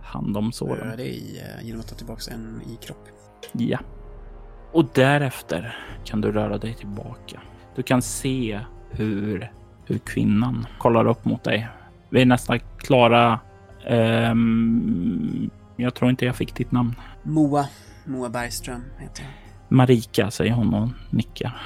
hand 0.03 0.37
om 0.37 0.45
Jag 0.45 0.55
såren. 0.55 0.89
gör 0.91 0.97
det 0.97 1.09
i, 1.09 1.41
eh, 1.59 1.67
genom 1.67 1.81
att 1.81 1.89
ta 1.89 1.95
tillbaka 1.95 2.31
en 2.35 2.63
i 2.67 2.87
kropp. 2.87 3.09
Ja. 3.53 3.79
Och 4.73 4.85
därefter 4.95 5.77
kan 6.05 6.21
du 6.21 6.33
röra 6.33 6.59
dig 6.59 6.75
tillbaka. 6.75 7.41
Du 7.77 7.83
kan 7.83 8.03
se 8.03 8.61
hur, 8.91 9.53
hur 9.87 9.99
kvinnan 9.99 10.67
kollar 10.79 11.07
upp 11.07 11.25
mot 11.25 11.45
dig. 11.45 11.69
Vi 12.13 12.21
är 12.23 12.27
nästan 12.27 12.61
klara. 12.79 13.41
Ehm, 13.87 15.51
jag 15.77 15.95
tror 15.95 16.11
inte 16.11 16.25
jag 16.25 16.37
fick 16.37 16.55
ditt 16.55 16.73
namn. 16.73 16.95
Moa. 17.23 17.67
Moa 18.05 18.29
Bergström 18.29 18.83
heter 18.99 19.23
jag. 19.23 19.33
Marika, 19.69 20.31
säger 20.31 20.53
hon 20.53 20.75
och 20.75 20.89
nickar. 21.11 21.63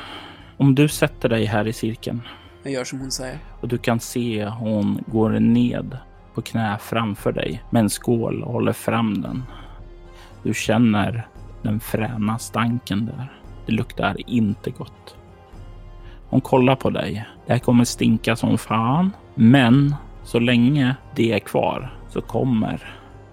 Om 0.56 0.74
du 0.74 0.88
sätter 0.88 1.28
dig 1.28 1.44
här 1.44 1.66
i 1.66 1.72
cirkeln 1.72 2.22
Jag 2.62 2.72
gör 2.72 2.84
som 2.84 3.00
hon 3.00 3.10
säger. 3.10 3.38
och 3.60 3.68
du 3.68 3.78
kan 3.78 4.00
se 4.00 4.46
hon 4.46 5.04
går 5.06 5.30
ned 5.30 5.98
på 6.34 6.42
knä 6.42 6.78
framför 6.80 7.32
dig 7.32 7.62
med 7.70 7.80
en 7.80 7.90
skål 7.90 8.42
och 8.42 8.52
håller 8.52 8.72
fram 8.72 9.22
den. 9.22 9.42
Du 10.42 10.54
känner 10.54 11.28
den 11.62 11.80
fräna 11.80 12.38
stanken 12.38 13.06
där. 13.06 13.32
Det 13.66 13.72
luktar 13.72 14.30
inte 14.30 14.70
gott. 14.70 15.16
Hon 16.28 16.40
kollar 16.40 16.76
på 16.76 16.90
dig. 16.90 17.26
Det 17.46 17.52
här 17.52 17.60
kommer 17.60 17.84
stinka 17.84 18.36
som 18.36 18.58
fan, 18.58 19.12
men 19.34 19.94
så 20.26 20.38
länge 20.38 20.96
det 21.14 21.32
är 21.32 21.38
kvar 21.38 21.98
så 22.08 22.20
kommer 22.20 22.82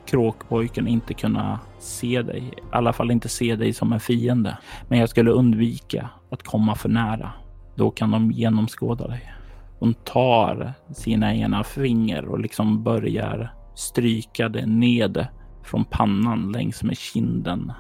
kråkpojken 0.06 0.88
inte 0.88 1.14
kunna 1.14 1.60
se 1.80 2.22
dig. 2.22 2.40
I 2.40 2.62
alla 2.72 2.94
fall 2.94 3.12
inte 3.12 3.30
se 3.30 3.56
dig 3.56 3.74
som 3.74 3.94
en 3.94 4.00
fiende. 4.00 4.58
Men 4.88 5.00
jag 5.00 5.10
skulle 5.10 5.32
undvika 5.32 6.10
att 6.32 6.44
komma 6.44 6.76
för 6.76 6.90
nära. 6.90 7.32
Då 7.76 7.92
kan 7.92 8.12
de 8.12 8.32
genomskåda 8.32 9.08
dig. 9.08 9.34
Hon 9.80 9.94
tar 9.94 10.74
sina 10.96 11.36
ena 11.36 11.64
finger 11.64 12.26
och 12.26 12.40
liksom 12.40 12.84
börjar 12.84 13.54
stryka 13.76 14.50
det 14.50 14.66
ned 14.66 15.28
från 15.64 15.86
pannan 15.86 16.52
längs 16.52 16.84
med 16.84 16.98
kinden. 16.98 17.72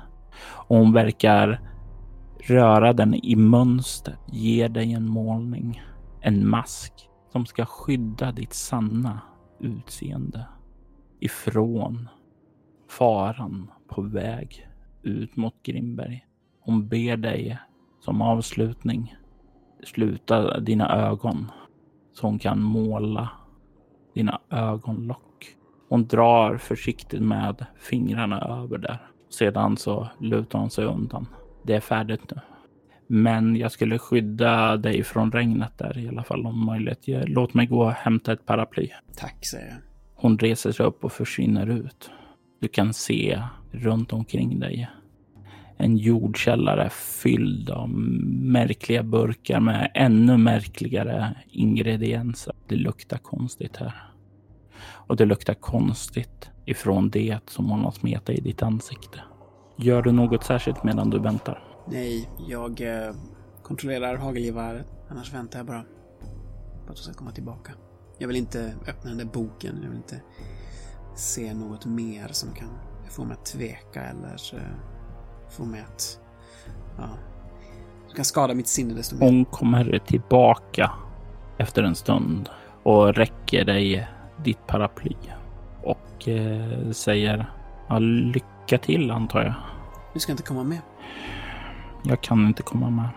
Och 0.45 0.77
hon 0.77 0.93
verkar 0.93 1.61
röra 2.47 2.93
den 2.93 3.13
i 3.13 3.35
mönster, 3.35 4.15
ger 4.31 4.69
dig 4.69 4.93
en 4.93 5.07
målning. 5.07 5.81
En 6.21 6.49
mask 6.49 6.93
som 7.33 7.45
ska 7.45 7.65
skydda 7.65 8.31
ditt 8.31 8.53
sanna 8.53 9.21
utseende 9.59 10.45
ifrån 11.19 12.09
faran 12.89 13.71
på 13.87 14.01
väg 14.01 14.67
ut 15.01 15.35
mot 15.35 15.63
Grimberg. 15.63 16.25
Hon 16.59 16.87
ber 16.87 17.17
dig 17.17 17.57
som 17.99 18.21
avslutning 18.21 19.15
sluta 19.83 20.59
dina 20.59 20.95
ögon 20.95 21.51
så 22.13 22.27
hon 22.27 22.39
kan 22.39 22.61
måla 22.61 23.29
dina 24.13 24.41
ögonlock. 24.49 25.55
Hon 25.89 26.07
drar 26.07 26.57
försiktigt 26.57 27.21
med 27.21 27.65
fingrarna 27.75 28.41
över 28.41 28.77
där. 28.77 29.07
Sedan 29.29 29.77
så 29.77 30.07
lutar 30.19 30.59
hon 30.59 30.69
sig 30.69 30.85
undan. 30.85 31.27
Det 31.63 31.75
är 31.75 31.79
färdigt 31.81 32.31
nu. 32.35 32.41
Men 33.13 33.55
jag 33.55 33.71
skulle 33.71 33.99
skydda 33.99 34.77
dig 34.77 35.03
från 35.03 35.31
regnet 35.31 35.77
där 35.77 35.97
i 35.97 36.07
alla 36.07 36.23
fall 36.23 36.45
om 36.45 36.65
möjligt. 36.65 37.03
Låt 37.07 37.53
mig 37.53 37.65
gå 37.65 37.85
och 37.85 37.91
hämta 37.91 38.33
ett 38.33 38.45
paraply. 38.45 38.89
Tack, 39.17 39.45
säger 39.45 39.67
jag. 39.67 39.77
Hon 40.15 40.37
reser 40.37 40.71
sig 40.71 40.85
upp 40.85 41.03
och 41.03 41.11
försvinner 41.11 41.69
ut. 41.69 42.09
Du 42.61 42.67
kan 42.67 42.93
se 42.93 43.41
runt 43.71 44.13
omkring 44.13 44.59
dig 44.59 44.89
en 45.77 45.97
jordkällare 45.97 46.89
fylld 46.89 47.69
av 47.69 47.89
märkliga 47.89 49.03
burkar 49.03 49.59
med 49.59 49.91
ännu 49.93 50.37
märkligare 50.37 51.35
ingredienser. 51.49 52.53
Det 52.67 52.75
luktar 52.75 53.17
konstigt 53.17 53.77
här. 53.77 53.93
Och 54.85 55.15
det 55.15 55.25
luktar 55.25 55.53
konstigt 55.53 56.49
ifrån 56.65 57.09
det 57.09 57.39
som 57.49 57.69
hon 57.69 57.83
har 57.83 57.91
smetat 57.91 58.29
i 58.29 58.41
ditt 58.41 58.63
ansikte. 58.63 59.19
Gör 59.77 60.01
du 60.01 60.11
något 60.11 60.43
särskilt 60.43 60.83
medan 60.83 61.09
du 61.09 61.19
väntar? 61.19 61.72
Nej, 61.85 62.29
jag 62.47 62.81
eh, 62.81 63.15
kontrollerar 63.63 64.15
hagelgeväret. 64.15 64.87
Annars 65.09 65.33
väntar 65.33 65.59
jag 65.59 65.65
bara 65.65 65.83
på 66.85 66.91
att 66.91 66.95
de 66.95 67.03
ska 67.03 67.13
komma 67.13 67.31
tillbaka. 67.31 67.71
Jag 68.17 68.27
vill 68.27 68.37
inte 68.37 68.73
öppna 68.87 69.09
den 69.09 69.17
där 69.17 69.25
boken. 69.25 69.79
Jag 69.81 69.89
vill 69.89 69.97
inte 69.97 70.21
se 71.15 71.53
något 71.53 71.85
mer 71.85 72.27
som 72.31 72.53
kan 72.53 72.69
få 73.09 73.23
mig 73.23 73.33
att 73.33 73.45
tveka 73.45 74.01
eller 74.01 74.55
eh, 74.55 74.61
få 75.49 75.65
mig 75.65 75.81
att... 75.81 76.19
Ja, 76.97 77.09
som 78.07 78.15
kan 78.15 78.25
skada 78.25 78.53
mitt 78.53 78.67
sinne 78.67 78.93
desto 78.93 79.15
mer. 79.15 79.25
Hon 79.25 79.45
kommer 79.45 79.99
tillbaka 80.05 80.91
efter 81.57 81.83
en 81.83 81.95
stund 81.95 82.49
och 82.83 83.15
räcker 83.15 83.65
dig 83.65 84.07
ditt 84.43 84.67
paraply 84.67 85.15
och 85.83 86.27
eh, 86.27 86.91
säger 86.91 87.53
ja, 87.89 87.99
lycka 87.99 88.77
till 88.77 89.11
antar 89.11 89.43
jag. 89.43 89.53
Du 90.13 90.19
ska 90.19 90.31
inte 90.31 90.43
komma 90.43 90.63
med. 90.63 90.79
Jag 92.03 92.21
kan 92.21 92.47
inte 92.47 92.63
komma 92.63 92.89
med. 92.89 93.09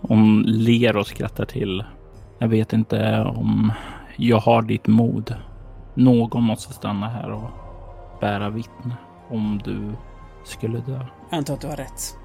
Hon 0.00 0.42
ler 0.42 0.96
och 0.96 1.06
skrattar 1.06 1.44
till. 1.44 1.84
Jag 2.38 2.48
vet 2.48 2.72
inte 2.72 3.20
om 3.20 3.72
jag 4.16 4.38
har 4.38 4.62
ditt 4.62 4.86
mod. 4.86 5.34
Någon 5.94 6.42
måste 6.42 6.72
stanna 6.72 7.08
här 7.08 7.30
och 7.30 7.50
bära 8.20 8.50
vittne 8.50 8.96
om 9.28 9.60
du 9.64 9.92
skulle 10.44 10.78
dö. 10.78 11.04
Jag 11.30 11.38
antar 11.38 11.54
att 11.54 11.60
du 11.60 11.66
har 11.66 11.76
rätt. 11.76 12.16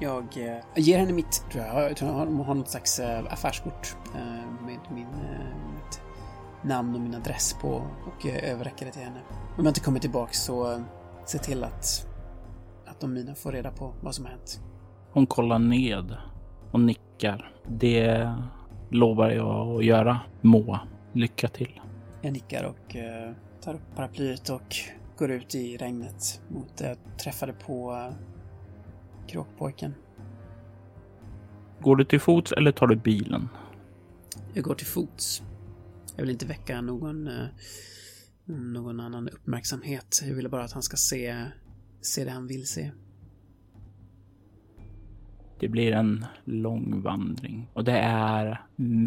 Jag 0.00 0.24
eh, 0.36 0.58
ger 0.76 0.98
henne 0.98 1.12
mitt, 1.12 1.44
tror 1.52 1.64
jag, 1.64 1.90
jag 1.90 1.96
tror 1.96 2.10
jag 2.10 2.18
har, 2.18 2.44
har 2.44 2.54
något 2.54 2.70
slags 2.70 2.98
eh, 2.98 3.24
affärskort 3.30 3.96
eh, 4.14 4.64
med 4.66 4.78
min, 4.94 5.06
eh, 5.06 5.74
mitt 5.74 6.02
namn 6.62 6.94
och 6.94 7.00
min 7.00 7.14
adress 7.14 7.56
på 7.60 7.68
och 8.06 8.26
eh, 8.26 8.52
överräcker 8.52 8.86
det 8.86 8.92
till 8.92 9.02
henne. 9.02 9.20
Om 9.58 9.64
jag 9.64 9.66
inte 9.66 9.80
kommer 9.80 10.00
tillbaka 10.00 10.32
så 10.32 10.72
eh, 10.72 10.80
se 11.24 11.38
till 11.38 11.64
att, 11.64 12.06
att 12.86 13.00
de 13.00 13.14
mina 13.14 13.34
får 13.34 13.52
reda 13.52 13.70
på 13.70 13.92
vad 14.00 14.14
som 14.14 14.24
har 14.24 14.32
hänt. 14.32 14.60
Hon 15.12 15.26
kollar 15.26 15.58
ned 15.58 16.16
och 16.70 16.80
nickar. 16.80 17.52
Det 17.68 18.32
lovar 18.90 19.30
jag 19.30 19.68
att 19.68 19.84
göra. 19.84 20.20
Moa, 20.40 20.80
lycka 21.12 21.48
till. 21.48 21.80
Jag 22.22 22.32
nickar 22.32 22.64
och 22.64 22.96
eh, 22.96 23.32
tar 23.60 23.74
upp 23.74 23.96
paraplyet 23.96 24.48
och 24.48 24.74
går 25.18 25.30
ut 25.30 25.54
i 25.54 25.76
regnet 25.76 26.40
mot 26.48 26.76
där 26.76 26.88
jag 26.88 27.18
träffade 27.18 27.52
på 27.52 27.92
eh, 27.92 28.14
kråkpojken. 29.26 29.94
Går 31.80 31.96
du 31.96 32.04
till 32.04 32.20
fots 32.20 32.52
eller 32.52 32.72
tar 32.72 32.86
du 32.86 32.96
bilen? 32.96 33.48
Jag 34.54 34.64
går 34.64 34.74
till 34.74 34.86
fots. 34.86 35.42
Jag 36.16 36.22
vill 36.22 36.30
inte 36.30 36.46
väcka 36.46 36.80
någon, 36.80 37.28
eh, 37.28 37.46
någon 38.44 39.00
annan 39.00 39.28
uppmärksamhet. 39.28 40.20
Jag 40.22 40.34
ville 40.34 40.48
bara 40.48 40.64
att 40.64 40.72
han 40.72 40.82
ska 40.82 40.96
se, 40.96 41.46
se 42.00 42.24
det 42.24 42.30
han 42.30 42.46
vill 42.46 42.66
se. 42.66 42.90
Det 45.62 45.68
blir 45.68 45.92
en 45.92 46.26
lång 46.44 47.02
vandring 47.02 47.68
och 47.72 47.84
det 47.84 47.98
är 47.98 48.60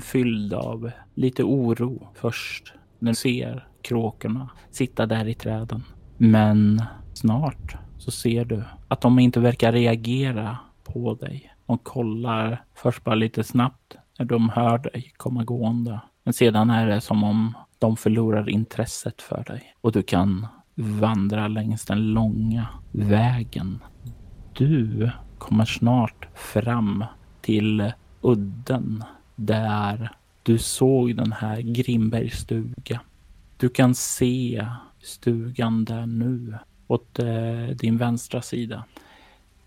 fylld 0.03 0.53
av 0.53 0.91
lite 1.13 1.43
oro 1.43 2.07
först 2.13 2.73
när 2.99 3.11
du 3.11 3.15
ser 3.15 3.67
kråkorna 3.81 4.49
sitta 4.71 5.05
där 5.05 5.27
i 5.27 5.33
träden. 5.33 5.83
Men 6.17 6.81
snart 7.13 7.77
så 7.97 8.11
ser 8.11 8.45
du 8.45 8.63
att 8.87 9.01
de 9.01 9.19
inte 9.19 9.39
verkar 9.39 9.71
reagera 9.71 10.57
på 10.83 11.13
dig. 11.13 11.53
De 11.65 11.77
kollar 11.77 12.63
först 12.75 13.03
bara 13.03 13.15
lite 13.15 13.43
snabbt 13.43 13.95
när 14.19 14.25
de 14.25 14.49
hör 14.49 14.77
dig 14.77 15.13
komma 15.17 15.43
gående. 15.43 15.99
Men 16.23 16.33
sedan 16.33 16.69
är 16.69 16.87
det 16.87 17.01
som 17.01 17.23
om 17.23 17.53
de 17.79 17.97
förlorar 17.97 18.49
intresset 18.49 19.21
för 19.21 19.43
dig 19.43 19.75
och 19.81 19.91
du 19.91 20.03
kan 20.03 20.47
vandra 20.75 21.47
längs 21.47 21.85
den 21.85 22.13
långa 22.13 22.67
vägen. 22.91 23.83
Du 24.53 25.11
kommer 25.37 25.65
snart 25.65 26.27
fram 26.35 27.05
till 27.41 27.91
udden 28.21 29.03
där 29.35 30.11
du 30.43 30.57
såg 30.57 31.15
den 31.15 31.31
här 31.31 31.61
Grimbergs 31.61 32.39
stuga. 32.39 33.01
Du 33.57 33.69
kan 33.69 33.95
se 33.95 34.67
stugan 35.01 35.85
där 35.85 36.05
nu 36.05 36.57
åt 36.87 37.19
eh, 37.19 37.75
din 37.75 37.97
vänstra 37.97 38.41
sida. 38.41 38.85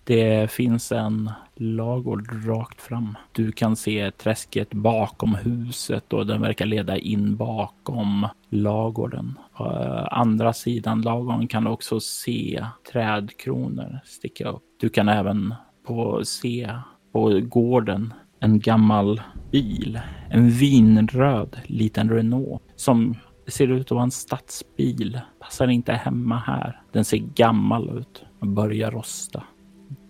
Det 0.09 0.51
finns 0.51 0.93
en 0.93 1.31
lagård 1.57 2.47
rakt 2.47 2.81
fram. 2.81 3.17
Du 3.33 3.53
kan 3.53 3.77
se 3.77 4.11
träsket 4.11 4.75
bakom 4.75 5.35
huset 5.35 6.13
och 6.13 6.27
den 6.27 6.43
verkar 6.43 6.67
leda 6.67 6.99
in 6.99 7.37
bakom 7.37 8.27
lagården. 8.51 9.39
På 9.57 9.65
eh, 9.65 10.19
andra 10.19 10.53
sidan 10.53 11.03
lagården 11.03 11.49
kan 11.49 11.65
du 11.65 11.71
också 11.71 12.01
se 12.01 12.65
trädkronor 12.93 14.01
sticka 14.05 14.49
upp. 14.49 14.63
Du 14.81 14.89
kan 14.89 15.09
även 15.09 15.55
på 15.87 16.25
se 16.25 16.71
på 17.13 17.41
gården 17.43 18.15
en 18.41 18.61
gammal 18.61 19.21
bil. 19.51 20.01
En 20.31 20.51
vinröd 20.51 21.57
liten 21.67 22.11
Renault 22.11 22.63
som 22.77 23.15
ser 23.47 23.69
ut 23.69 23.87
att 23.87 23.91
vara 23.91 24.03
en 24.03 24.11
stadsbil. 24.11 25.21
Passar 25.41 25.69
inte 25.69 25.93
hemma 25.93 26.39
här. 26.39 26.81
Den 26.93 27.05
ser 27.05 27.19
gammal 27.19 27.99
ut 27.99 28.25
och 28.41 28.47
börjar 28.47 28.91
rosta. 28.91 29.43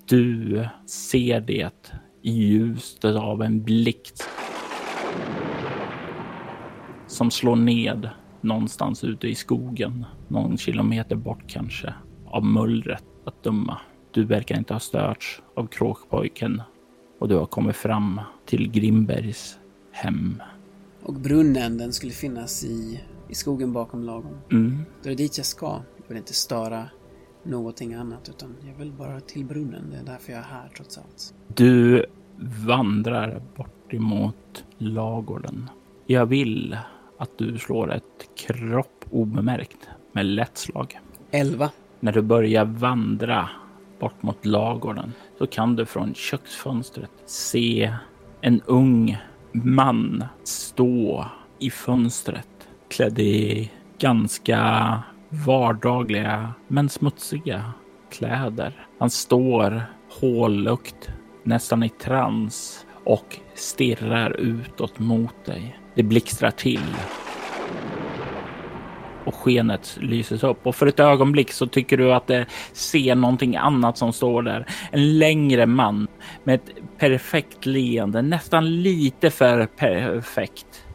Du 0.09 0.69
ser 0.87 1.41
det 1.41 1.71
i 2.23 2.31
ljuset 2.31 3.05
av 3.05 3.43
en 3.43 3.63
blixt 3.63 4.29
som 7.07 7.31
slår 7.31 7.57
ned 7.57 8.11
någonstans 8.41 9.05
ute 9.05 9.29
i 9.29 9.35
skogen, 9.35 10.05
någon 10.29 10.59
kilometer 10.59 11.17
bort 11.17 11.43
kanske, 11.47 11.95
av 12.27 12.45
mullret 12.45 13.05
att 13.27 13.43
döma. 13.43 13.79
Du 14.11 14.25
verkar 14.25 14.59
inte 14.59 14.73
ha 14.73 14.81
störts 14.81 15.43
av 15.57 15.67
kråkpojken 15.67 16.63
och 17.21 17.29
du 17.29 17.37
har 17.37 17.47
kommit 17.47 17.77
fram 17.77 18.21
till 18.47 18.71
Grimbergs 18.71 19.59
hem. 19.93 20.43
Och 21.03 21.15
brunnen, 21.15 21.79
den 21.79 21.93
skulle 21.93 22.13
finnas 22.13 22.65
i, 22.65 23.01
i 23.29 23.35
skogen 23.35 23.73
bakom 23.73 24.03
lagom. 24.03 24.39
Mm. 24.53 24.85
Då 25.03 25.09
är 25.09 25.15
det 25.15 25.23
dit 25.23 25.37
jag 25.37 25.47
ska. 25.47 25.83
Jag 25.97 26.09
vill 26.09 26.19
inte 26.19 26.35
störa 26.35 26.89
någonting 27.43 27.95
annat, 27.95 28.29
utan 28.29 28.57
jag 28.67 28.75
vill 28.75 28.93
bara 28.93 29.21
till 29.21 29.45
brunnen. 29.45 29.91
Det 29.91 29.97
är 29.97 30.05
därför 30.13 30.33
jag 30.33 30.41
är 30.41 30.45
här, 30.45 30.69
trots 30.77 30.99
allt. 30.99 31.35
Du 31.47 32.07
vandrar 32.67 33.43
bort 33.57 33.95
emot 33.95 34.65
lagården. 34.79 35.71
Jag 36.07 36.27
vill 36.27 36.79
att 37.19 37.39
du 37.39 37.59
slår 37.59 37.93
ett 37.93 38.31
kropp 38.37 39.05
obemärkt 39.11 39.89
med 40.13 40.27
lätt 40.27 40.59
slag. 40.59 41.01
Elva. 41.31 41.71
När 42.01 42.13
du 42.13 42.23
börjar 42.23 42.65
vandra 42.65 43.49
bort 43.99 44.23
mot 44.23 44.47
lagården 44.47 45.13
så 45.39 45.47
kan 45.47 45.77
du 45.77 45.87
från 45.87 46.15
köksfönstret 46.15 47.11
se 47.27 47.95
en 48.41 48.61
ung 48.67 49.19
man 49.53 50.25
stå 50.45 51.27
i 51.59 51.71
fönstret 51.71 52.69
klädd 52.89 53.19
i 53.19 53.71
ganska 53.99 55.03
vardagliga 55.29 56.55
men 56.69 56.89
smutsiga 56.89 57.73
kläder. 58.11 58.87
Han 58.99 59.11
står 59.11 59.83
hållukt, 60.21 61.11
nästan 61.43 61.83
i 61.83 61.89
trans 61.89 62.87
och 63.05 63.37
stirrar 63.55 64.31
utåt 64.41 64.99
mot 64.99 65.45
dig. 65.45 65.79
Det 65.95 66.03
blixtrar 66.03 66.51
till 66.51 66.95
och 69.29 69.35
skenet 69.35 69.99
lyses 70.01 70.45
upp 70.45 70.67
och 70.67 70.77
för 70.77 70.87
ett 70.87 71.01
ögonblick 71.01 71.53
så 71.53 71.67
tycker 71.67 71.97
du 71.97 72.13
att 72.13 72.27
det 72.27 72.47
ser 72.73 73.15
någonting 73.15 73.57
annat 73.57 73.99
som 73.99 74.13
står 74.13 74.43
där. 74.43 74.67
En 74.93 75.19
längre 75.19 75.67
man 75.67 76.09
med 76.45 76.55
ett 76.55 76.71
perfekt 76.99 77.67
leende, 77.67 78.23
nästan 78.23 78.83
lite 78.83 79.31
för 79.31 79.67
perfekt. 79.67 80.88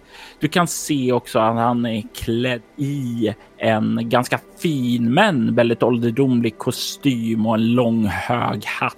Du 0.43 0.49
kan 0.49 0.67
se 0.67 1.11
också 1.11 1.39
att 1.39 1.55
han 1.55 1.85
är 1.85 2.03
klädd 2.15 2.61
i 2.77 3.33
en 3.57 4.09
ganska 4.09 4.39
fin 4.59 5.13
men 5.13 5.55
väldigt 5.55 5.83
ålderdomlig 5.83 6.57
kostym 6.57 7.45
och 7.45 7.55
en 7.55 7.73
lång 7.73 8.05
hög 8.05 8.65
hatt 8.65 8.97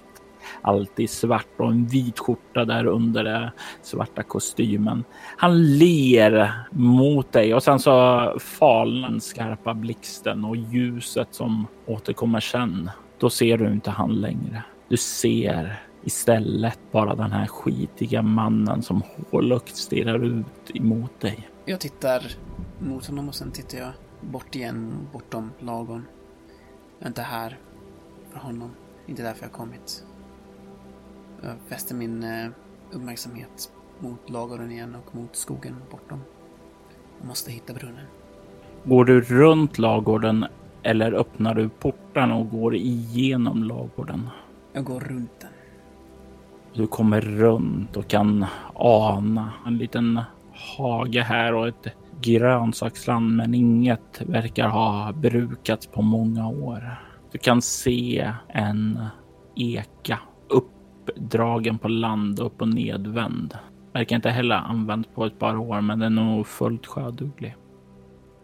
allt 0.61 0.99
i 0.99 1.07
svart 1.07 1.59
och 1.59 1.71
en 1.71 1.87
vit 1.87 2.19
skjorta 2.19 2.65
där 2.65 2.85
under 2.85 3.23
den 3.23 3.49
svarta 3.81 4.23
kostymen. 4.23 5.03
Han 5.37 5.77
ler 5.77 6.51
mot 6.71 7.31
dig 7.31 7.53
och 7.53 7.63
sen 7.63 7.79
så 7.79 8.19
falnar 8.39 9.09
den 9.09 9.21
skarpa 9.21 9.73
blixten 9.73 10.45
och 10.45 10.55
ljuset 10.55 11.27
som 11.31 11.67
återkommer 11.85 12.39
sen. 12.39 12.89
Då 13.19 13.29
ser 13.29 13.57
du 13.57 13.67
inte 13.67 13.91
han 13.91 14.21
längre. 14.21 14.63
Du 14.89 14.97
ser 14.97 15.79
istället 16.05 16.79
bara 16.91 17.15
den 17.15 17.31
här 17.31 17.47
skitiga 17.47 18.21
mannen 18.21 18.81
som 18.81 19.03
hålögt 19.31 19.75
stirrar 19.75 20.23
ut 20.23 20.71
emot 20.75 21.19
dig. 21.19 21.49
Jag 21.65 21.79
tittar 21.79 22.23
mot 22.79 23.05
honom 23.05 23.27
och 23.27 23.35
sen 23.35 23.51
tittar 23.51 23.77
jag 23.77 23.91
bort 24.21 24.55
igen, 24.55 25.07
bortom 25.13 25.51
lagorn. 25.59 26.05
Jag 26.99 27.05
är 27.05 27.07
inte 27.07 27.21
här 27.21 27.57
för 28.31 28.39
honom. 28.39 28.71
Inte 29.07 29.23
därför 29.23 29.43
jag 29.43 29.51
kommit. 29.51 30.03
Jag 31.41 31.55
fäster 31.67 31.95
min 31.95 32.23
eh, 32.23 32.49
uppmärksamhet 32.91 33.71
mot 33.99 34.29
lagården 34.29 34.71
igen 34.71 34.95
och 34.95 35.15
mot 35.15 35.35
skogen 35.35 35.75
bortom. 35.91 36.19
Jag 37.19 37.27
måste 37.27 37.51
hitta 37.51 37.73
brunnen. 37.73 38.05
Går 38.83 39.05
du 39.05 39.21
runt 39.21 39.77
lagården 39.77 40.45
eller 40.83 41.13
öppnar 41.13 41.55
du 41.55 41.69
portarna 41.69 42.35
och 42.35 42.49
går 42.49 42.75
igenom 42.75 43.63
lagården? 43.63 44.29
Jag 44.73 44.83
går 44.83 44.99
runt 44.99 45.39
den. 45.39 45.49
Du 46.75 46.87
kommer 46.87 47.21
runt 47.21 47.97
och 47.97 48.07
kan 48.07 48.45
ana 48.73 49.53
en 49.65 49.77
liten 49.77 50.21
hage 50.77 51.21
här 51.21 51.53
och 51.53 51.67
ett 51.67 51.87
grönsaksland, 52.21 53.35
men 53.35 53.53
inget 53.53 54.21
verkar 54.21 54.67
ha 54.67 55.13
brukats 55.13 55.87
på 55.87 56.01
många 56.01 56.47
år. 56.47 56.99
Du 57.31 57.37
kan 57.37 57.61
se 57.61 58.33
en 58.47 58.99
eka 59.55 60.19
uppdragen 60.49 61.77
på 61.77 61.87
land 61.87 62.39
upp 62.39 62.61
och 62.61 62.67
nedvänd. 62.67 63.57
Verkar 63.93 64.15
inte 64.15 64.29
heller 64.29 64.55
använt 64.55 65.15
på 65.15 65.25
ett 65.25 65.39
par 65.39 65.57
år, 65.57 65.81
men 65.81 65.99
den 65.99 66.17
är 66.17 66.23
nog 66.23 66.47
fullt 66.47 66.85
sjöduglig. 66.85 67.55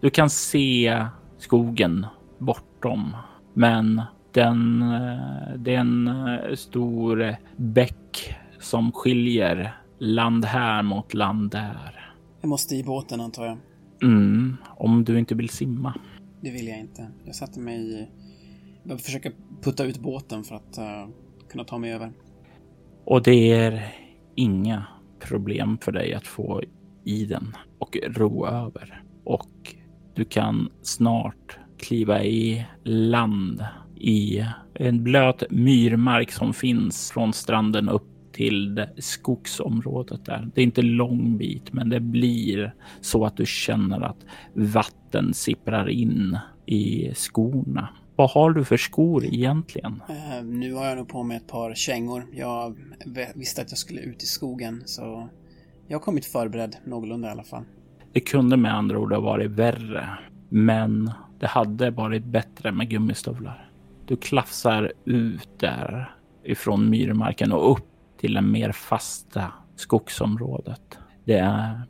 Du 0.01 0.09
kan 0.09 0.29
se 0.29 1.05
skogen 1.37 2.05
bortom, 2.39 3.15
men 3.53 4.01
den, 4.33 4.81
eh, 4.81 5.57
det 5.57 5.75
är 5.75 5.79
en 5.79 6.07
eh, 6.07 6.55
stor 6.55 7.35
bäck 7.57 8.35
som 8.59 8.91
skiljer 8.91 9.73
land 9.99 10.45
här 10.45 10.83
mot 10.83 11.13
land 11.13 11.51
där. 11.51 12.13
Jag 12.41 12.49
måste 12.49 12.75
i 12.75 12.83
båten 12.83 13.21
antar 13.21 13.45
jag. 13.45 13.57
Mm, 14.03 14.57
om 14.77 15.03
du 15.03 15.19
inte 15.19 15.35
vill 15.35 15.49
simma. 15.49 15.93
Det 16.41 16.51
vill 16.51 16.67
jag 16.67 16.79
inte. 16.79 17.07
Jag 17.25 17.35
satte 17.35 17.59
mig 17.59 17.77
i... 17.77 18.07
Jag 18.83 19.01
försöker 19.01 19.31
putta 19.61 19.83
ut 19.83 19.99
båten 19.99 20.43
för 20.43 20.55
att 20.55 20.77
uh, 20.79 21.13
kunna 21.49 21.63
ta 21.63 21.77
mig 21.77 21.93
över. 21.93 22.11
Och 23.05 23.23
det 23.23 23.51
är 23.51 23.95
inga 24.35 24.85
problem 25.19 25.77
för 25.81 25.91
dig 25.91 26.13
att 26.13 26.27
få 26.27 26.61
i 27.03 27.25
den 27.25 27.55
och 27.79 27.97
ro 28.07 28.45
över. 28.45 29.03
Och 29.23 29.75
du 30.15 30.25
kan 30.25 30.69
snart 30.81 31.59
kliva 31.77 32.23
i 32.23 32.65
land 32.83 33.65
i 34.01 34.45
en 34.73 35.03
blöt 35.03 35.43
myrmark 35.49 36.31
som 36.31 36.53
finns 36.53 37.11
från 37.11 37.33
stranden 37.33 37.89
upp 37.89 38.07
till 38.31 38.85
skogsområdet 38.97 40.25
där. 40.25 40.49
Det 40.55 40.61
är 40.61 40.65
inte 40.65 40.81
lång 40.81 41.37
bit, 41.37 41.73
men 41.73 41.89
det 41.89 41.99
blir 41.99 42.73
så 43.01 43.25
att 43.25 43.37
du 43.37 43.45
känner 43.45 44.01
att 44.01 44.25
vatten 44.53 45.33
sipprar 45.33 45.89
in 45.89 46.37
i 46.65 47.11
skorna. 47.13 47.89
Vad 48.15 48.29
har 48.29 48.51
du 48.51 48.65
för 48.65 48.77
skor 48.77 49.25
egentligen? 49.25 50.01
Uh, 50.09 50.43
nu 50.43 50.73
har 50.73 50.85
jag 50.85 50.97
nog 50.97 51.09
på 51.09 51.23
mig 51.23 51.37
ett 51.37 51.47
par 51.47 51.73
kängor. 51.73 52.27
Jag 52.33 52.77
visste 53.35 53.61
att 53.61 53.71
jag 53.71 53.77
skulle 53.77 54.01
ut 54.01 54.23
i 54.23 54.25
skogen, 54.25 54.83
så 54.85 55.29
jag 55.87 55.97
har 55.97 56.03
kommit 56.03 56.25
förberedd 56.25 56.75
någorlunda 56.85 57.27
i 57.27 57.31
alla 57.31 57.43
fall. 57.43 57.63
Det 58.13 58.19
kunde 58.19 58.57
med 58.57 58.73
andra 58.73 58.99
ord 58.99 59.13
ha 59.13 59.19
varit 59.19 59.51
värre, 59.51 60.09
men 60.49 61.11
det 61.39 61.47
hade 61.47 61.91
varit 61.91 62.25
bättre 62.25 62.71
med 62.71 62.89
gummistövlar. 62.89 63.70
Du 64.05 64.17
klafsar 64.17 64.91
ut 65.05 65.49
där 65.59 66.15
ifrån 66.43 66.89
myrmarken 66.89 67.51
och 67.51 67.71
upp 67.71 67.87
till 68.19 68.33
det 68.33 68.41
mer 68.41 68.71
fasta 68.71 69.51
skogsområdet. 69.75 70.99
Det 71.25 71.37
är 71.37 71.81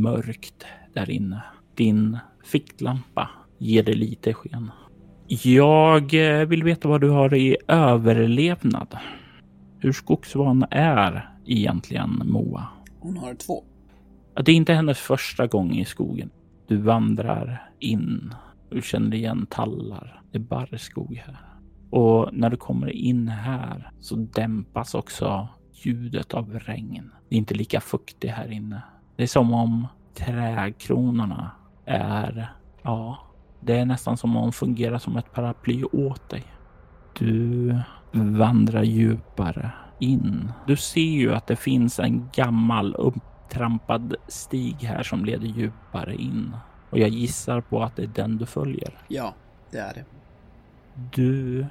mörkt 0.00 0.66
där 0.94 1.10
inne. 1.10 1.42
Din 1.74 2.18
ficklampa 2.44 3.30
ger 3.58 3.82
dig 3.82 3.94
lite 3.94 4.34
sken. 4.34 4.70
Jag 5.42 6.14
eh, 6.14 6.46
vill 6.46 6.62
veta 6.62 6.88
vad 6.88 7.00
du 7.00 7.10
har 7.10 7.34
i 7.34 7.56
överlevnad. 7.68 8.98
Hur 9.78 9.92
skogsvan 9.92 10.66
är 10.70 11.30
egentligen 11.46 12.22
Moa? 12.24 12.66
Hon 13.00 13.16
har 13.16 13.34
två. 13.34 13.64
Det 14.44 14.52
är 14.52 14.56
inte 14.56 14.72
hennes 14.72 14.98
första 14.98 15.46
gång 15.46 15.72
i 15.72 15.84
skogen. 15.84 16.30
Du 16.66 16.76
vandrar 16.76 17.70
in. 17.78 18.34
Du 18.70 18.82
känner 18.82 19.16
igen 19.16 19.46
tallar. 19.50 20.22
Det 20.30 20.38
är 20.38 20.42
barrskog 20.42 21.22
här. 21.26 21.45
Och 21.96 22.28
när 22.32 22.50
du 22.50 22.56
kommer 22.56 22.88
in 22.90 23.28
här 23.28 23.90
så 24.00 24.16
dämpas 24.16 24.94
också 24.94 25.48
ljudet 25.72 26.34
av 26.34 26.58
regn. 26.58 27.10
Det 27.28 27.36
är 27.36 27.38
inte 27.38 27.54
lika 27.54 27.80
fuktigt 27.80 28.32
här 28.32 28.52
inne. 28.52 28.82
Det 29.16 29.22
är 29.22 29.26
som 29.26 29.54
om 29.54 29.86
trädkronorna 30.14 31.50
är, 31.84 32.52
ja, 32.82 33.18
det 33.60 33.78
är 33.78 33.84
nästan 33.84 34.16
som 34.16 34.36
om 34.36 34.42
de 34.42 34.52
fungerar 34.52 34.98
som 34.98 35.16
ett 35.16 35.32
paraply 35.32 35.84
åt 35.84 36.30
dig. 36.30 36.44
Du 37.18 37.78
vandrar 38.12 38.82
djupare 38.82 39.70
in. 39.98 40.52
Du 40.66 40.76
ser 40.76 41.00
ju 41.00 41.34
att 41.34 41.46
det 41.46 41.56
finns 41.56 41.98
en 41.98 42.28
gammal 42.34 42.94
upptrampad 42.94 44.14
stig 44.28 44.76
här 44.76 45.02
som 45.02 45.24
leder 45.24 45.46
djupare 45.46 46.14
in. 46.14 46.56
Och 46.90 46.98
jag 46.98 47.08
gissar 47.08 47.60
på 47.60 47.82
att 47.82 47.96
det 47.96 48.02
är 48.02 48.10
den 48.14 48.36
du 48.36 48.46
följer. 48.46 48.98
Ja, 49.08 49.34
det 49.70 49.78
är 49.78 49.94
det. 49.94 50.04
Du 51.14 51.66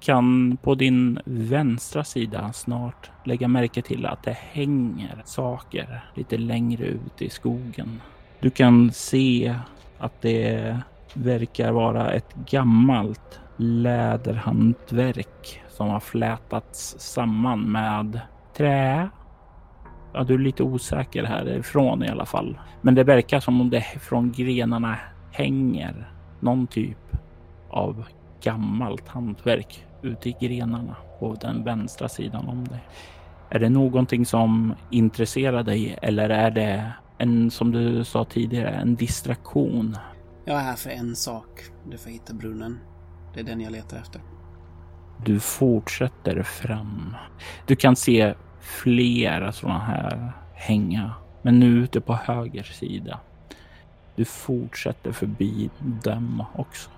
kan 0.00 0.56
på 0.62 0.74
din 0.74 1.18
vänstra 1.24 2.04
sida 2.04 2.52
snart 2.52 3.10
lägga 3.24 3.48
märke 3.48 3.82
till 3.82 4.06
att 4.06 4.22
det 4.22 4.36
hänger 4.52 5.22
saker 5.24 6.04
lite 6.14 6.38
längre 6.38 6.84
ut 6.84 7.22
i 7.22 7.30
skogen. 7.30 8.00
Du 8.40 8.50
kan 8.50 8.92
se 8.92 9.54
att 9.98 10.22
det 10.22 10.78
verkar 11.14 11.72
vara 11.72 12.12
ett 12.12 12.34
gammalt 12.34 13.40
läderhantverk 13.56 15.62
som 15.68 15.88
har 15.88 16.00
flätats 16.00 16.96
samman 16.98 17.60
med 17.60 18.20
trä. 18.56 19.08
Ja, 20.12 20.24
du 20.24 20.34
är 20.34 20.38
lite 20.38 20.62
osäker 20.62 21.24
härifrån 21.24 22.04
i 22.04 22.08
alla 22.08 22.26
fall. 22.26 22.58
Men 22.82 22.94
det 22.94 23.04
verkar 23.04 23.40
som 23.40 23.60
om 23.60 23.70
det 23.70 23.84
från 24.00 24.32
grenarna 24.32 24.96
hänger 25.32 26.10
någon 26.40 26.66
typ 26.66 27.16
av 27.70 28.04
gammalt 28.42 29.08
hantverk 29.08 29.85
ute 30.06 30.28
i 30.28 30.36
grenarna 30.40 30.96
på 31.18 31.34
den 31.34 31.64
vänstra 31.64 32.08
sidan 32.08 32.48
om 32.48 32.64
dig. 32.64 32.80
Är 33.50 33.58
det 33.58 33.68
någonting 33.68 34.26
som 34.26 34.74
intresserar 34.90 35.62
dig 35.62 35.98
eller 36.02 36.30
är 36.30 36.50
det 36.50 36.92
en, 37.18 37.50
som 37.50 37.72
du 37.72 38.04
sa 38.04 38.24
tidigare, 38.24 38.70
en 38.70 38.94
distraktion? 38.94 39.96
Jag 40.44 40.56
är 40.56 40.62
här 40.62 40.76
för 40.76 40.90
en 40.90 41.16
sak. 41.16 41.62
Det 41.90 41.98
får 41.98 42.10
hitta 42.10 42.34
brunnen. 42.34 42.78
Det 43.34 43.40
är 43.40 43.44
den 43.44 43.60
jag 43.60 43.72
letar 43.72 43.96
efter. 43.96 44.20
Du 45.24 45.40
fortsätter 45.40 46.42
fram. 46.42 47.16
Du 47.66 47.76
kan 47.76 47.96
se 47.96 48.34
flera 48.60 49.52
sådana 49.52 49.78
här 49.78 50.32
hänga, 50.54 51.14
men 51.42 51.58
nu 51.58 51.66
ute 51.66 52.00
på 52.00 52.14
höger 52.14 52.62
sida. 52.62 53.20
Du 54.16 54.24
fortsätter 54.24 55.12
förbi 55.12 55.70
dem 56.04 56.44
också. 56.54 56.90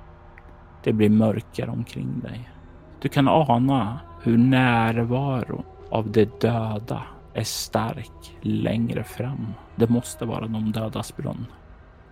Det 0.85 0.93
blir 0.93 1.11
mörkare 1.11 1.71
omkring 1.71 2.21
dig. 2.21 2.51
Du 3.01 3.09
kan 3.09 3.29
ana 3.29 4.01
hur 4.23 4.39
närvaron 4.39 5.63
av 5.91 6.11
de 6.11 6.25
döda 6.25 7.03
är 7.35 7.45
stark 7.45 8.37
längre 8.41 9.05
fram. 9.05 9.47
Det 9.77 9.89
måste 9.89 10.25
vara 10.25 10.47
de 10.47 10.73
dödas 10.73 11.17
brunn. 11.17 11.47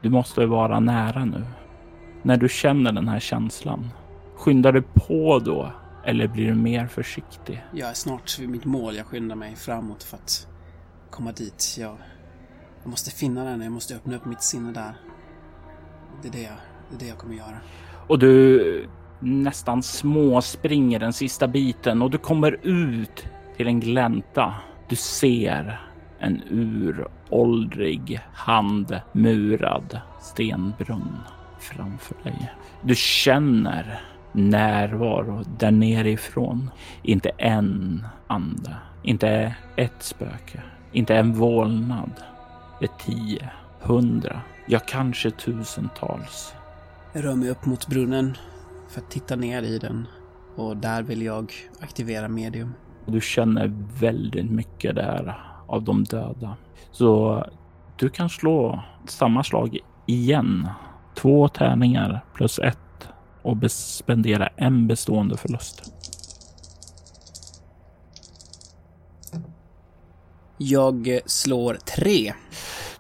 Du 0.00 0.10
måste 0.10 0.46
vara 0.46 0.80
nära 0.80 1.24
nu. 1.24 1.44
När 2.22 2.36
du 2.36 2.48
känner 2.48 2.92
den 2.92 3.08
här 3.08 3.20
känslan, 3.20 3.88
skyndar 4.36 4.72
du 4.72 4.82
på 4.82 5.38
då 5.38 5.72
eller 6.04 6.28
blir 6.28 6.46
du 6.46 6.54
mer 6.54 6.86
försiktig? 6.86 7.64
Jag 7.72 7.88
är 7.88 7.94
snart 7.94 8.38
vid 8.38 8.48
mitt 8.48 8.64
mål. 8.64 8.96
Jag 8.96 9.06
skyndar 9.06 9.36
mig 9.36 9.56
framåt 9.56 10.02
för 10.02 10.16
att 10.16 10.46
komma 11.10 11.32
dit. 11.32 11.76
Jag, 11.80 11.96
jag 12.82 12.90
måste 12.90 13.10
finna 13.10 13.44
den. 13.44 13.60
Jag 13.60 13.72
måste 13.72 13.94
öppna 13.96 14.16
upp 14.16 14.24
mitt 14.24 14.42
sinne 14.42 14.72
där. 14.72 14.96
Det 16.22 16.28
är 16.28 16.32
det 16.32 16.42
jag, 16.42 16.56
det 16.90 16.96
är 16.96 16.98
det 16.98 17.06
jag 17.06 17.18
kommer 17.18 17.34
göra. 17.34 17.58
Och 18.06 18.18
du 18.18 18.88
nästan 19.20 19.82
småspringer 19.82 20.98
den 20.98 21.12
sista 21.12 21.48
biten 21.48 22.02
och 22.02 22.10
du 22.10 22.18
kommer 22.18 22.58
ut 22.62 23.26
till 23.56 23.66
en 23.66 23.80
glänta. 23.80 24.54
Du 24.88 24.96
ser 24.96 25.80
en 26.18 26.42
uråldrig 26.50 28.20
handmurad 28.34 30.00
stenbrunn 30.20 31.16
framför 31.60 32.16
dig. 32.22 32.52
Du 32.82 32.94
känner 32.94 34.00
närvaro 34.32 35.44
där 35.58 35.70
nerifrån. 35.70 36.70
Inte 37.02 37.28
en 37.28 38.06
ande, 38.26 38.76
inte 39.02 39.54
ett 39.76 40.02
spöke, 40.02 40.62
inte 40.92 41.14
en 41.14 41.32
vålnad. 41.32 42.10
Det 42.80 42.84
är 42.84 43.12
tio, 43.12 43.50
hundra, 43.80 44.40
ja 44.66 44.78
kanske 44.78 45.30
tusentals. 45.30 46.54
Jag 47.12 47.24
rör 47.24 47.34
mig 47.34 47.50
upp 47.50 47.66
mot 47.66 47.86
brunnen 47.86 48.36
för 48.88 49.00
att 49.00 49.10
titta 49.10 49.36
ner 49.36 49.62
i 49.62 49.78
den 49.78 50.06
och 50.56 50.76
där 50.76 51.02
vill 51.02 51.22
jag 51.22 51.52
aktivera 51.80 52.28
medium. 52.28 52.74
Du 53.06 53.20
känner 53.20 53.72
väldigt 54.00 54.50
mycket 54.50 54.94
där 54.94 55.40
av 55.66 55.82
de 55.82 56.04
döda. 56.04 56.56
Så 56.90 57.44
du 57.96 58.08
kan 58.08 58.28
slå 58.28 58.82
samma 59.06 59.44
slag 59.44 59.78
igen. 60.06 60.68
Två 61.14 61.48
tärningar 61.48 62.24
plus 62.34 62.58
ett 62.58 63.08
och 63.42 63.70
spendera 63.70 64.46
en 64.46 64.86
bestående 64.86 65.36
förlust. 65.36 65.92
Jag 70.58 71.20
slår 71.26 71.74
tre. 71.74 72.32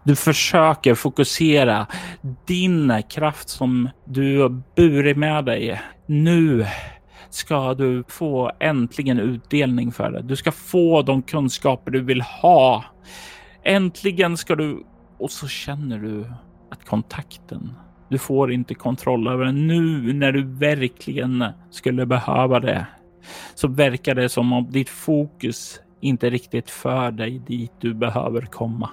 Du 0.06 0.16
försöker 0.16 0.94
fokusera 0.94 1.86
din 2.46 3.02
kraft 3.08 3.48
som 3.48 3.88
du 4.04 4.40
har 4.40 4.62
burit 4.76 5.16
med 5.16 5.44
dig. 5.44 5.82
Nu 6.06 6.66
ska 7.30 7.74
du 7.74 8.04
få 8.08 8.52
äntligen 8.60 9.18
utdelning 9.18 9.92
för 9.92 10.10
det. 10.10 10.22
Du 10.22 10.36
ska 10.36 10.52
få 10.52 11.02
de 11.02 11.22
kunskaper 11.22 11.90
du 11.90 12.00
vill 12.00 12.20
ha. 12.20 12.84
Äntligen 13.64 14.36
ska 14.36 14.54
du... 14.54 14.86
Och 15.18 15.30
så 15.30 15.48
känner 15.48 15.98
du 15.98 16.24
att 16.70 16.84
kontakten 16.84 17.72
du 18.08 18.18
får 18.18 18.52
inte 18.52 18.74
kontroll 18.74 19.28
över 19.28 19.44
den 19.44 19.66
nu 19.66 20.12
när 20.12 20.32
du 20.32 20.44
verkligen 20.44 21.44
skulle 21.70 22.06
behöva 22.06 22.60
det. 22.60 22.86
Så 23.54 23.68
verkar 23.68 24.14
det 24.14 24.28
som 24.28 24.52
om 24.52 24.70
ditt 24.70 24.88
fokus 24.88 25.80
inte 26.00 26.30
riktigt 26.30 26.70
för 26.70 27.10
dig 27.10 27.42
dit 27.46 27.72
du 27.80 27.94
behöver 27.94 28.40
komma. 28.40 28.90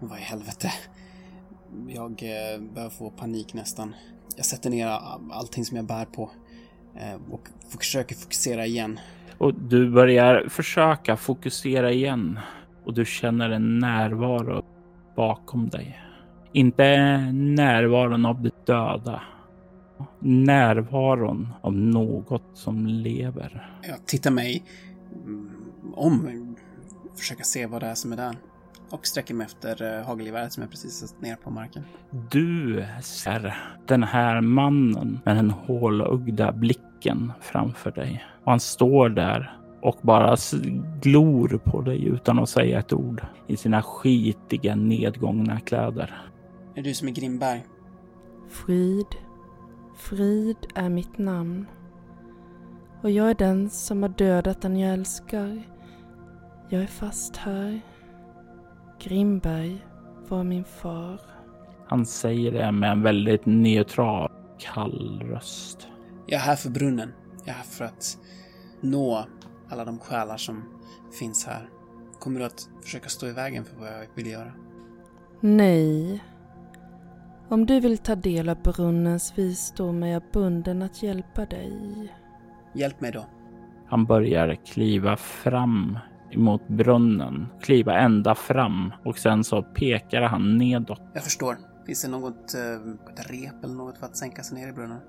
Vad 0.00 0.18
i 0.18 0.22
helvete. 0.22 0.72
Jag 1.88 2.22
eh, 2.22 2.60
börjar 2.74 2.90
få 2.90 3.10
panik 3.10 3.54
nästan. 3.54 3.94
Jag 4.36 4.44
sätter 4.46 4.70
ner 4.70 4.86
allting 5.32 5.64
som 5.64 5.76
jag 5.76 5.86
bär 5.86 6.04
på 6.04 6.30
eh, 6.94 7.20
och 7.30 7.48
försöker 7.78 8.14
fokusera 8.14 8.66
igen. 8.66 9.00
Och 9.38 9.54
du 9.54 9.90
börjar 9.90 10.48
försöka 10.48 11.16
fokusera 11.16 11.92
igen 11.92 12.40
och 12.84 12.94
du 12.94 13.04
känner 13.04 13.50
en 13.50 13.78
närvaro 13.78 14.64
bakom 15.16 15.68
dig. 15.68 16.00
Inte 16.52 17.16
närvaron 17.32 18.26
av 18.26 18.42
det 18.42 18.66
döda. 18.66 19.22
Närvaron 20.20 21.48
av 21.60 21.72
något 21.72 22.50
som 22.54 22.86
lever. 22.86 23.78
Jag 23.82 24.06
tittar 24.06 24.30
mig 24.30 24.64
mm, 25.24 25.50
om, 25.94 26.56
försöker 27.16 27.44
se 27.44 27.66
vad 27.66 27.82
det 27.82 27.86
är 27.86 27.94
som 27.94 28.12
är 28.12 28.16
där. 28.16 28.36
Och 28.90 29.06
sträcker 29.06 29.34
mig 29.34 29.44
efter 29.44 29.98
eh, 29.98 30.06
hagelgeväret 30.06 30.52
som 30.52 30.62
jag 30.62 30.70
precis 30.70 30.92
satt 30.92 31.20
ner 31.20 31.36
på 31.36 31.50
marken. 31.50 31.84
Du 32.30 32.84
ser 33.02 33.56
den 33.86 34.02
här 34.02 34.40
mannen 34.40 35.20
med 35.24 35.36
den 35.36 35.50
hålögda 35.50 36.52
blicken 36.52 37.32
framför 37.40 37.90
dig. 37.90 38.24
Och 38.44 38.50
han 38.50 38.60
står 38.60 39.08
där 39.08 39.58
och 39.82 39.98
bara 40.02 40.36
glor 41.00 41.60
på 41.64 41.80
dig 41.80 42.04
utan 42.04 42.38
att 42.38 42.48
säga 42.48 42.78
ett 42.78 42.92
ord 42.92 43.22
i 43.46 43.56
sina 43.56 43.82
skitiga 43.82 44.76
nedgångna 44.76 45.60
kläder 45.60 46.26
är 46.76 46.82
du 46.82 46.94
som 46.94 47.08
är 47.08 47.12
Grimberg. 47.12 47.66
Frid, 48.48 49.06
Frid 49.94 50.56
är 50.74 50.88
mitt 50.88 51.18
namn. 51.18 51.66
Och 53.02 53.10
jag 53.10 53.30
är 53.30 53.34
den 53.34 53.70
som 53.70 54.02
har 54.02 54.08
dödat 54.08 54.62
den 54.62 54.76
jag 54.76 54.92
älskar. 54.92 55.62
Jag 56.68 56.82
är 56.82 56.86
fast 56.86 57.36
här. 57.36 57.80
Grimberg 58.98 59.86
var 60.28 60.44
min 60.44 60.64
far. 60.64 61.20
Han 61.86 62.06
säger 62.06 62.52
det 62.52 62.72
med 62.72 62.90
en 62.90 63.02
väldigt 63.02 63.46
neutral, 63.46 64.30
kall 64.58 65.22
röst. 65.22 65.88
Jag 66.26 66.40
är 66.40 66.44
här 66.44 66.56
för 66.56 66.70
brunnen. 66.70 67.12
Jag 67.38 67.48
är 67.48 67.52
här 67.52 67.64
för 67.64 67.84
att 67.84 68.18
nå 68.80 69.26
alla 69.68 69.84
de 69.84 69.98
själar 69.98 70.36
som 70.36 70.64
finns 71.18 71.46
här. 71.46 71.68
Kommer 72.18 72.40
du 72.40 72.46
att 72.46 72.68
försöka 72.82 73.08
stå 73.08 73.26
i 73.26 73.32
vägen 73.32 73.64
för 73.64 73.76
vad 73.76 73.88
jag 73.88 74.06
vill 74.14 74.26
göra? 74.26 74.52
Nej. 75.40 76.24
Om 77.48 77.66
du 77.66 77.80
vill 77.80 77.98
ta 77.98 78.14
del 78.14 78.48
av 78.48 78.62
brunnens 78.62 79.38
visdom 79.38 80.02
är 80.02 80.06
jag 80.06 80.22
bunden 80.32 80.82
att 80.82 81.02
hjälpa 81.02 81.46
dig. 81.46 82.12
Hjälp 82.74 83.00
mig 83.00 83.12
då. 83.12 83.24
Han 83.86 84.04
börjar 84.04 84.54
kliva 84.54 85.16
fram 85.16 85.98
emot 86.30 86.68
brunnen, 86.68 87.46
kliva 87.60 87.98
ända 87.98 88.34
fram 88.34 88.92
och 89.04 89.18
sen 89.18 89.44
så 89.44 89.62
pekar 89.62 90.22
han 90.22 90.58
nedåt. 90.58 91.00
Jag 91.12 91.24
förstår. 91.24 91.56
Finns 91.86 92.02
det 92.02 92.08
något 92.08 92.54
eh, 92.54 93.12
ett 93.12 93.30
rep 93.30 93.64
eller 93.64 93.74
något 93.74 93.98
för 93.98 94.06
att 94.06 94.16
sänka 94.16 94.42
sig 94.42 94.58
ner 94.58 94.68
i 94.68 94.72
brunnen? 94.72 95.00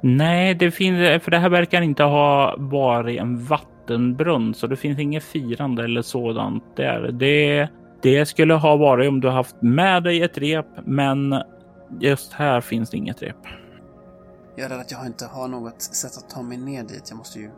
Nej, 0.00 0.54
det 0.54 0.70
finns, 0.70 1.22
för 1.24 1.30
det 1.30 1.38
här 1.38 1.48
verkar 1.48 1.82
inte 1.82 2.02
ha 2.02 2.54
varit 2.58 3.20
en 3.20 3.44
vattenbrunn, 3.44 4.54
så 4.54 4.66
det 4.66 4.76
finns 4.76 4.98
inget 4.98 5.24
firande 5.24 5.84
eller 5.84 6.02
sådant 6.02 6.76
där. 6.76 7.12
Det, 7.12 7.68
det 8.02 8.26
skulle 8.26 8.54
ha 8.54 8.76
varit 8.76 9.08
om 9.08 9.20
du 9.20 9.28
haft 9.28 9.56
med 9.62 10.02
dig 10.02 10.22
ett 10.22 10.38
rep, 10.38 10.66
men 10.84 11.42
just 12.00 12.32
här 12.32 12.60
finns 12.60 12.90
det 12.90 12.96
inget 12.96 13.22
rep. 13.22 13.36
Jag 14.56 14.64
är 14.64 14.68
rädd 14.68 14.80
att 14.80 14.90
jag 14.90 15.06
inte 15.06 15.26
har 15.26 15.48
något 15.48 15.82
sätt 15.82 16.24
att 16.24 16.30
ta 16.30 16.42
mig 16.42 16.58
ner 16.58 16.82
dit. 16.82 17.06
Jag 17.08 17.16
måste 17.16 17.38
ju 17.38 17.50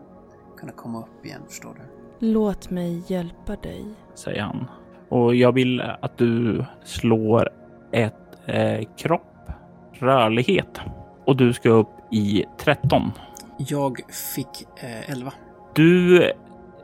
kunna 0.56 0.72
komma 0.72 1.00
upp 1.00 1.26
igen, 1.26 1.40
förstår 1.48 1.74
du? 1.74 1.91
Låt 2.24 2.70
mig 2.70 3.02
hjälpa 3.06 3.56
dig. 3.56 3.84
Säger 4.14 4.42
han. 4.42 4.66
Och 5.08 5.34
jag 5.34 5.52
vill 5.52 5.80
att 5.80 6.18
du 6.18 6.64
slår 6.84 7.48
ett 7.92 8.14
eh, 8.46 8.80
kropp, 8.96 9.50
rörlighet. 9.92 10.80
Och 11.24 11.36
du 11.36 11.52
ska 11.52 11.68
upp 11.68 11.88
i 12.10 12.44
13. 12.58 13.12
Jag 13.56 14.00
fick 14.34 14.82
eh, 14.82 15.10
11. 15.10 15.32
Du 15.74 16.32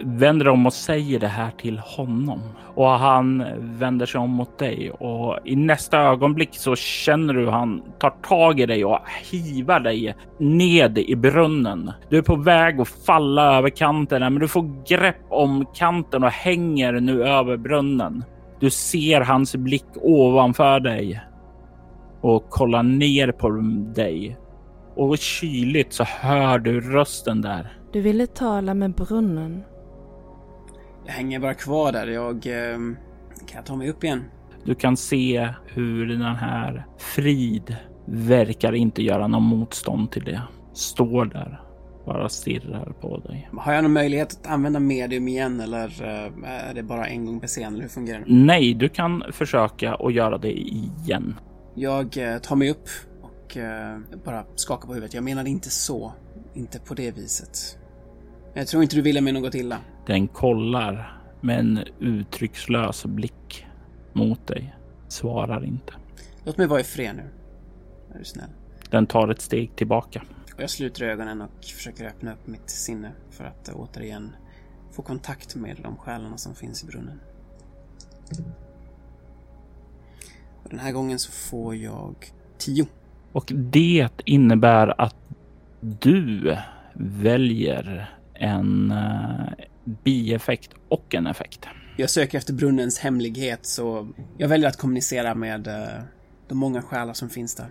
vänder 0.00 0.48
om 0.48 0.66
och 0.66 0.72
säger 0.72 1.20
det 1.20 1.28
här 1.28 1.50
till 1.50 1.78
honom 1.78 2.40
och 2.74 2.88
han 2.88 3.44
vänder 3.58 4.06
sig 4.06 4.20
om 4.20 4.30
mot 4.30 4.58
dig 4.58 4.90
och 4.90 5.38
i 5.44 5.56
nästa 5.56 5.98
ögonblick 5.98 6.48
så 6.52 6.76
känner 6.76 7.34
du 7.34 7.40
hur 7.40 7.50
han 7.50 7.82
tar 7.98 8.10
tag 8.10 8.60
i 8.60 8.66
dig 8.66 8.84
och 8.84 8.98
hivar 9.30 9.80
dig 9.80 10.16
ned 10.38 10.98
i 10.98 11.16
brunnen. 11.16 11.92
Du 12.08 12.18
är 12.18 12.22
på 12.22 12.36
väg 12.36 12.80
att 12.80 12.88
falla 12.88 13.58
över 13.58 13.70
kanten, 13.70 14.20
men 14.20 14.38
du 14.38 14.48
får 14.48 14.84
grepp 14.88 15.26
om 15.28 15.66
kanten 15.74 16.24
och 16.24 16.30
hänger 16.30 16.92
nu 16.92 17.24
över 17.24 17.56
brunnen. 17.56 18.24
Du 18.60 18.70
ser 18.70 19.20
hans 19.20 19.56
blick 19.56 19.86
ovanför 19.94 20.80
dig 20.80 21.20
och 22.20 22.50
kollar 22.50 22.82
ner 22.82 23.32
på 23.32 23.50
dig 23.94 24.38
och 24.96 25.18
kyligt 25.18 25.92
så 25.92 26.04
hör 26.04 26.58
du 26.58 26.80
rösten 26.80 27.42
där. 27.42 27.72
Du 27.92 28.00
ville 28.00 28.26
tala 28.26 28.74
med 28.74 28.94
brunnen. 28.94 29.64
Jag 31.08 31.14
hänger 31.14 31.40
bara 31.40 31.54
kvar 31.54 31.92
där. 31.92 32.06
Jag... 32.06 32.46
Eh, 32.46 32.78
kan 33.46 33.56
jag 33.56 33.66
ta 33.66 33.76
mig 33.76 33.90
upp 33.90 34.04
igen? 34.04 34.24
Du 34.64 34.74
kan 34.74 34.96
se 34.96 35.48
hur 35.66 36.06
den 36.06 36.22
här 36.22 36.86
Frid 36.98 37.76
verkar 38.04 38.72
inte 38.72 39.02
göra 39.02 39.26
någon 39.26 39.42
motstånd 39.42 40.10
till 40.10 40.24
det. 40.24 40.42
Står 40.72 41.24
där, 41.24 41.60
bara 42.06 42.28
stirrar 42.28 42.92
på 43.00 43.18
dig. 43.18 43.50
Har 43.52 43.72
jag 43.72 43.82
någon 43.82 43.92
möjlighet 43.92 44.32
att 44.32 44.46
använda 44.46 44.80
medium 44.80 45.28
igen 45.28 45.60
eller 45.60 45.86
eh, 45.86 46.68
är 46.68 46.74
det 46.74 46.82
bara 46.82 47.06
en 47.06 47.26
gång 47.26 47.40
per 47.40 47.48
scen? 47.48 47.72
Eller 47.72 47.82
hur 47.82 47.88
fungerar 47.88 48.18
det? 48.18 48.24
Nej, 48.28 48.74
du 48.74 48.88
kan 48.88 49.24
försöka 49.32 49.94
att 49.94 50.14
göra 50.14 50.38
det 50.38 50.52
igen. 50.52 51.34
Jag 51.74 52.16
eh, 52.16 52.38
tar 52.38 52.56
mig 52.56 52.70
upp 52.70 52.88
och 53.22 53.56
eh, 53.56 53.98
bara 54.24 54.44
skakar 54.54 54.86
på 54.86 54.94
huvudet. 54.94 55.14
Jag 55.14 55.24
menade 55.24 55.50
inte 55.50 55.70
så. 55.70 56.12
Inte 56.54 56.78
på 56.80 56.94
det 56.94 57.10
viset. 57.10 57.78
Jag 58.54 58.66
tror 58.66 58.82
inte 58.82 58.96
du 58.96 59.02
ville 59.02 59.20
mig 59.20 59.32
något 59.32 59.54
illa. 59.54 59.78
Den 60.08 60.28
kollar 60.28 61.20
med 61.40 61.58
en 61.58 61.84
uttryckslös 61.98 63.06
blick 63.06 63.66
mot 64.12 64.46
dig. 64.46 64.76
Svarar 65.08 65.64
inte. 65.64 65.92
Låt 66.44 66.56
mig 66.56 66.66
vara 66.66 66.80
i 66.80 66.84
fred 66.84 67.16
nu. 67.16 67.22
Är 68.14 68.18
du 68.18 68.24
snäll? 68.24 68.50
Den 68.90 69.06
tar 69.06 69.28
ett 69.28 69.40
steg 69.40 69.76
tillbaka. 69.76 70.22
Och 70.54 70.62
jag 70.62 70.70
sluter 70.70 71.04
ögonen 71.04 71.42
och 71.42 71.64
försöker 71.64 72.06
öppna 72.06 72.32
upp 72.32 72.46
mitt 72.46 72.70
sinne 72.70 73.12
för 73.30 73.44
att 73.44 73.68
eh, 73.68 73.74
återigen 73.76 74.36
få 74.92 75.02
kontakt 75.02 75.56
med 75.56 75.76
de 75.82 75.96
själarna 75.96 76.36
som 76.36 76.54
finns 76.54 76.84
i 76.84 76.86
brunnen. 76.86 77.20
Och 80.62 80.70
den 80.70 80.78
här 80.78 80.92
gången 80.92 81.18
så 81.18 81.32
får 81.32 81.76
jag 81.76 82.14
10. 82.58 82.86
Och 83.32 83.52
det 83.54 84.08
innebär 84.24 85.00
att 85.00 85.16
du 85.80 86.56
väljer 86.94 88.14
en 88.34 88.92
uh, 88.92 89.67
bieffekt 90.04 90.70
och 90.88 91.14
en 91.14 91.26
effekt. 91.26 91.66
Jag 91.96 92.10
söker 92.10 92.38
efter 92.38 92.52
brunnens 92.52 92.98
hemlighet 92.98 93.66
så 93.66 94.08
jag 94.38 94.48
väljer 94.48 94.68
att 94.68 94.76
kommunicera 94.76 95.34
med 95.34 95.68
uh, 95.68 95.74
de 96.48 96.58
många 96.58 96.82
själar 96.82 97.12
som 97.12 97.30
finns 97.30 97.54
där. 97.54 97.70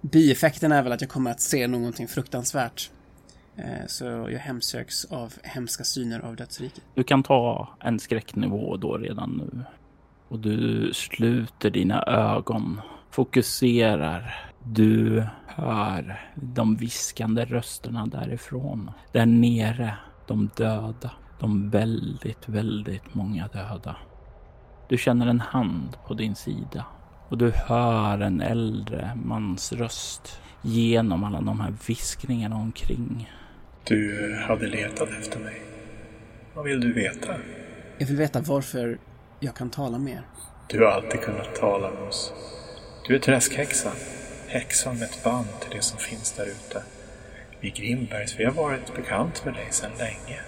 Bieffekten 0.00 0.72
är 0.72 0.82
väl 0.82 0.92
att 0.92 1.00
jag 1.00 1.10
kommer 1.10 1.30
att 1.30 1.40
se 1.40 1.66
någonting 1.66 2.08
fruktansvärt. 2.08 2.90
Uh, 3.58 3.86
så 3.86 4.04
jag 4.04 4.38
hemsöks 4.38 5.04
av 5.04 5.32
hemska 5.42 5.84
syner 5.84 6.20
av 6.20 6.36
dödsriket. 6.36 6.84
Du 6.94 7.04
kan 7.04 7.22
ta 7.22 7.68
en 7.80 7.98
skräcknivå 7.98 8.76
då 8.76 8.98
redan 8.98 9.30
nu. 9.30 9.64
Och 10.28 10.38
du 10.38 10.90
sluter 10.94 11.70
dina 11.70 12.02
ögon, 12.02 12.80
fokuserar. 13.10 14.50
Du 14.64 15.26
hör 15.46 16.30
de 16.34 16.76
viskande 16.76 17.44
rösterna 17.44 18.06
därifrån. 18.06 18.90
Där 19.12 19.26
nere, 19.26 19.94
de 20.26 20.50
döda. 20.56 21.10
De 21.40 21.70
väldigt, 21.70 22.48
väldigt 22.48 23.14
många 23.14 23.48
döda. 23.48 23.96
Du 24.88 24.98
känner 24.98 25.26
en 25.26 25.40
hand 25.40 25.96
på 26.06 26.14
din 26.14 26.34
sida 26.34 26.84
och 27.28 27.38
du 27.38 27.50
hör 27.50 28.20
en 28.20 28.40
äldre 28.40 29.10
mans 29.24 29.72
röst 29.72 30.40
genom 30.62 31.24
alla 31.24 31.40
de 31.40 31.60
här 31.60 31.74
viskningarna 31.86 32.56
omkring. 32.56 33.30
Du 33.84 34.34
hade 34.48 34.66
letat 34.66 35.08
efter 35.20 35.40
mig. 35.40 35.62
Vad 36.54 36.64
vill 36.64 36.80
du 36.80 36.92
veta? 36.92 37.34
Jag 37.98 38.06
vill 38.06 38.16
veta 38.16 38.40
varför 38.40 38.98
jag 39.40 39.54
kan 39.54 39.70
tala 39.70 39.98
med 39.98 40.12
er. 40.12 40.22
Du 40.68 40.84
har 40.84 40.90
alltid 40.90 41.20
kunnat 41.20 41.54
tala 41.54 41.90
med 41.90 42.02
oss. 42.08 42.32
Du 43.08 43.14
är 43.14 43.18
träskhäxan. 43.18 43.96
Häxan 44.48 44.98
med 44.98 45.04
ett 45.04 45.24
band 45.24 45.46
till 45.60 45.76
det 45.76 45.82
som 45.82 45.98
finns 45.98 46.32
där 46.32 46.46
ute. 46.46 46.82
Vi 47.60 47.70
Grimbergs, 47.70 48.40
vi 48.40 48.44
har 48.44 48.52
varit 48.52 48.94
bekant 48.96 49.44
med 49.44 49.54
dig 49.54 49.66
sedan 49.70 49.90
länge. 49.98 50.40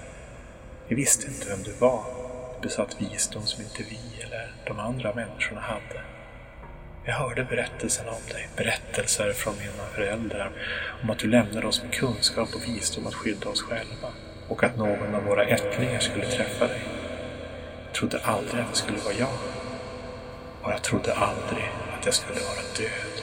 Vi 0.89 0.95
visste 0.95 1.27
inte 1.27 1.49
vem 1.49 1.63
du 1.63 1.73
var. 1.73 2.05
Du 2.61 2.69
besatt 2.69 2.97
visdom 3.01 3.43
som 3.43 3.65
inte 3.65 3.83
vi 3.83 4.23
eller 4.23 4.55
de 4.67 4.79
andra 4.79 5.15
människorna 5.15 5.61
hade. 5.61 6.01
Jag 7.05 7.15
hörde 7.15 7.45
berättelsen 7.45 8.09
om 8.09 8.33
dig, 8.33 8.49
berättelser 8.57 9.33
från 9.33 9.55
mina 9.57 9.85
föräldrar 9.95 10.53
om 11.03 11.11
att 11.11 11.19
du 11.19 11.29
lämnade 11.29 11.67
oss 11.67 11.83
med 11.83 11.93
kunskap 11.93 12.49
och 12.55 12.69
visdom 12.69 13.07
att 13.07 13.15
skydda 13.15 13.49
oss 13.49 13.63
själva 13.63 14.09
och 14.49 14.65
att 14.65 14.77
någon 14.77 15.15
av 15.15 15.25
våra 15.25 15.45
ättlingar 15.45 16.01
skulle 16.01 16.27
träffa 16.27 16.67
dig. 16.67 16.83
Jag 17.87 17.95
trodde 17.95 18.21
aldrig 18.21 18.61
att 18.61 18.71
det 18.71 18.77
skulle 18.77 18.99
vara 18.99 19.15
jag. 19.15 19.39
Och 20.63 20.73
jag 20.73 20.83
trodde 20.83 21.15
aldrig 21.15 21.71
att 21.99 22.05
jag 22.05 22.15
skulle 22.15 22.41
vara 22.41 22.63
död. 22.79 23.23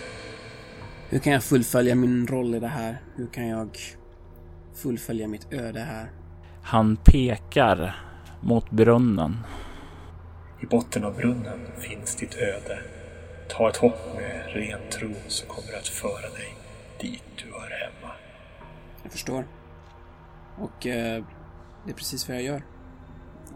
Hur 1.09 1.19
kan 1.19 1.33
jag 1.33 1.43
fullfölja 1.43 1.95
min 1.95 2.27
roll 2.27 2.55
i 2.55 2.59
det 2.59 2.67
här? 2.67 2.97
Hur 3.15 3.27
kan 3.27 3.47
jag 3.47 3.77
fullfölja 4.75 5.27
mitt 5.27 5.53
öde 5.53 5.79
här? 5.79 6.22
Han 6.63 6.95
pekar 6.95 7.95
mot 8.41 8.71
brunnen. 8.71 9.37
I 10.59 10.65
botten 10.65 11.03
av 11.03 11.15
brunnen 11.15 11.59
finns 11.77 12.15
ditt 12.15 12.35
öde. 12.35 12.79
Ta 13.49 13.69
ett 13.69 13.77
hopp 13.77 14.15
med 14.15 14.53
ren 14.53 14.79
tro 14.91 15.13
så 15.27 15.45
kommer 15.45 15.71
det 15.71 15.77
att 15.77 15.87
föra 15.87 16.29
dig 16.29 16.57
dit 16.99 17.23
du 17.35 17.51
hör 17.51 17.69
hemma. 17.69 18.13
Jag 19.03 19.11
förstår. 19.11 19.47
Och 20.57 20.87
eh, 20.87 21.23
det 21.85 21.91
är 21.91 21.95
precis 21.95 22.27
vad 22.27 22.37
jag 22.37 22.43
gör. 22.43 22.63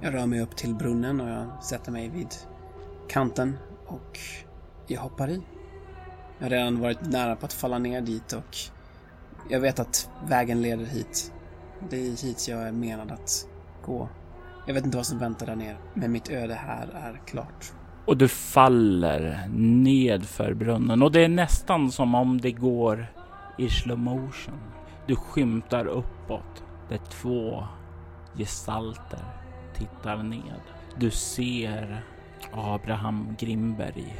Jag 0.01 0.13
rör 0.13 0.25
mig 0.25 0.41
upp 0.41 0.55
till 0.55 0.75
brunnen 0.75 1.21
och 1.21 1.29
jag 1.29 1.63
sätter 1.63 1.91
mig 1.91 2.09
vid 2.09 2.35
kanten 3.09 3.57
och 3.85 4.19
jag 4.87 5.01
hoppar 5.01 5.29
i. 5.29 5.41
Jag 6.37 6.45
har 6.45 6.49
redan 6.49 6.79
varit 6.79 7.01
nära 7.01 7.35
på 7.35 7.45
att 7.45 7.53
falla 7.53 7.79
ner 7.79 8.01
dit 8.01 8.33
och 8.33 8.57
jag 9.49 9.59
vet 9.59 9.79
att 9.79 10.09
vägen 10.27 10.61
leder 10.61 10.85
hit. 10.85 11.33
Det 11.89 12.07
är 12.07 12.23
hit 12.23 12.47
jag 12.47 12.67
är 12.67 12.71
menad 12.71 13.11
att 13.11 13.47
gå. 13.85 14.09
Jag 14.65 14.73
vet 14.73 14.85
inte 14.85 14.97
vad 14.97 15.05
som 15.05 15.19
väntar 15.19 15.45
där 15.45 15.55
nere, 15.55 15.77
men 15.93 16.11
mitt 16.11 16.29
öde 16.29 16.53
här 16.53 16.87
är 16.93 17.21
klart. 17.25 17.73
Och 18.05 18.17
du 18.17 18.27
faller 18.27 19.47
ned 19.53 20.25
för 20.25 20.53
brunnen 20.53 21.01
och 21.01 21.11
det 21.11 21.23
är 21.23 21.29
nästan 21.29 21.91
som 21.91 22.15
om 22.15 22.41
det 22.41 22.51
går 22.51 23.07
i 23.57 23.69
slow 23.69 23.99
motion. 23.99 24.59
Du 25.07 25.15
skymtar 25.15 25.85
uppåt 25.85 26.63
där 26.89 26.97
två 26.97 27.63
gestalter 28.37 29.23
tittar 29.75 30.23
ned. 30.23 30.61
Du 30.97 31.11
ser 31.11 32.03
Abraham 32.51 33.35
Grimberg 33.39 34.15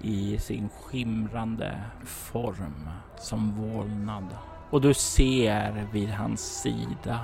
i 0.00 0.38
sin 0.38 0.68
skimrande 0.68 1.80
form 2.04 2.88
som 3.18 3.54
vålnad 3.56 4.26
och 4.74 4.80
du 4.80 4.94
ser 4.94 5.86
vid 5.92 6.10
hans 6.10 6.62
sida 6.62 7.20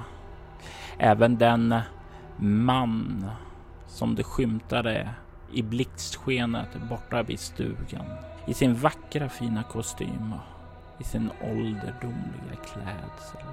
även 0.98 1.38
den 1.38 1.74
man 2.36 3.30
som 3.86 4.14
du 4.14 4.22
skymtade 4.22 5.10
i 5.52 5.62
blixtskenet 5.62 6.68
borta 6.90 7.22
vid 7.22 7.40
stugan 7.40 8.04
i 8.46 8.54
sin 8.54 8.74
vackra 8.74 9.28
fina 9.28 9.62
kostym 9.62 10.32
och 10.32 11.00
i 11.00 11.04
sin 11.04 11.30
ålderdomliga 11.42 12.56
klädsel. 12.64 13.48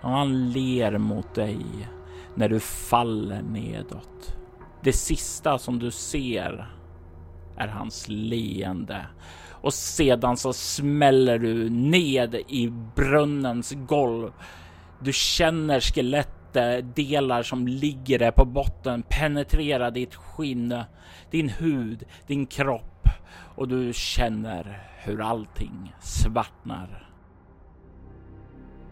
Och 0.00 0.10
han 0.10 0.50
ler 0.50 0.98
mot 0.98 1.34
dig 1.34 1.88
när 2.34 2.48
du 2.48 2.60
faller 2.60 3.42
nedåt. 3.42 4.36
Det 4.82 4.92
sista 4.92 5.58
som 5.58 5.78
du 5.78 5.90
ser 5.90 6.68
är 7.56 7.68
hans 7.68 8.08
leende 8.08 9.06
och 9.66 9.74
sedan 9.74 10.36
så 10.36 10.52
smäller 10.52 11.38
du 11.38 11.70
ned 11.70 12.34
i 12.34 12.72
brunnens 12.96 13.72
golv. 13.72 14.32
Du 15.00 15.12
känner 15.12 15.80
skelettdelar 15.80 17.42
som 17.42 17.68
ligger 17.68 18.18
där 18.18 18.30
på 18.30 18.44
botten 18.44 19.02
penetrera 19.02 19.90
ditt 19.90 20.14
skinn, 20.14 20.74
din 21.30 21.48
hud, 21.48 22.04
din 22.26 22.46
kropp 22.46 23.08
och 23.56 23.68
du 23.68 23.92
känner 23.94 24.82
hur 25.04 25.20
allting 25.20 25.94
svartnar. 26.00 27.10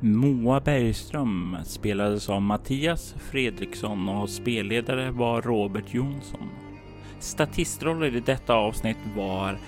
Moa 0.00 0.60
Bergström 0.60 1.56
spelades 1.64 2.28
av 2.28 2.42
Mattias 2.42 3.14
Fredriksson 3.18 4.08
och 4.08 4.30
spelledare 4.30 5.10
var 5.10 5.42
Robert 5.42 5.94
Jonsson. 5.94 6.48
Statistroller 7.18 8.16
i 8.16 8.20
detta 8.20 8.54
avsnitt 8.54 8.98
var 9.16 9.58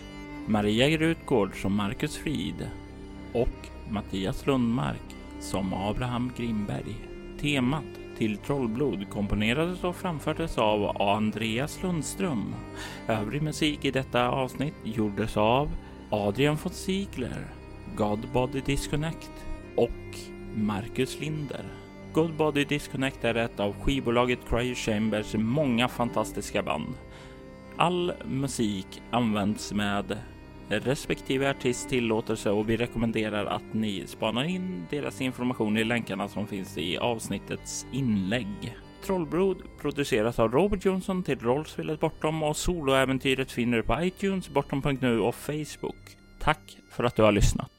Maria 0.48 0.88
Grutgård 0.88 1.62
som 1.62 1.76
Marcus 1.76 2.16
Frid 2.16 2.70
och 3.32 3.68
Mattias 3.90 4.46
Lundmark 4.46 5.16
som 5.40 5.74
Abraham 5.74 6.32
Grimberg. 6.36 6.96
Temat 7.40 7.84
till 8.18 8.36
Trollblod 8.36 9.10
komponerades 9.10 9.84
och 9.84 9.96
framfördes 9.96 10.58
av 10.58 11.02
Andreas 11.02 11.82
Lundström. 11.82 12.54
Övrig 13.08 13.42
musik 13.42 13.84
i 13.84 13.90
detta 13.90 14.28
avsnitt 14.28 14.74
gjordes 14.84 15.36
av 15.36 15.70
Adrian 16.10 16.56
von 16.62 16.72
Ziegler, 16.72 17.46
Godbody 17.96 18.60
Disconnect 18.60 19.32
och 19.76 20.18
Marcus 20.54 21.20
Linder. 21.20 21.64
Godbody 22.12 22.64
Disconnect 22.64 23.24
är 23.24 23.34
ett 23.34 23.60
av 23.60 23.74
skivbolaget 23.82 24.38
Cryo 24.48 24.74
Chambers 24.74 25.34
många 25.34 25.88
fantastiska 25.88 26.62
band. 26.62 26.94
All 27.76 28.12
musik 28.24 29.02
används 29.10 29.72
med 29.72 30.18
respektive 30.68 31.50
artist 31.50 31.88
tillåtelse 31.88 32.50
och 32.50 32.70
vi 32.70 32.76
rekommenderar 32.76 33.46
att 33.46 33.74
ni 33.74 34.06
spanar 34.06 34.44
in 34.44 34.86
deras 34.90 35.20
information 35.20 35.76
i 35.76 35.84
länkarna 35.84 36.28
som 36.28 36.46
finns 36.46 36.78
i 36.78 36.98
avsnittets 36.98 37.86
inlägg. 37.92 38.76
Trollbrod 39.04 39.62
produceras 39.80 40.38
av 40.38 40.52
Robert 40.52 40.84
Jonsson 40.84 41.22
till 41.22 41.38
rollspelet 41.38 42.00
Bortom 42.00 42.42
och 42.42 42.56
soloäventyret 42.56 43.52
finner 43.52 43.76
du 43.76 43.82
på 43.82 44.02
iTunes, 44.02 44.48
bortom.nu 44.48 45.20
och 45.20 45.34
Facebook. 45.34 46.16
Tack 46.38 46.78
för 46.90 47.04
att 47.04 47.16
du 47.16 47.22
har 47.22 47.32
lyssnat. 47.32 47.75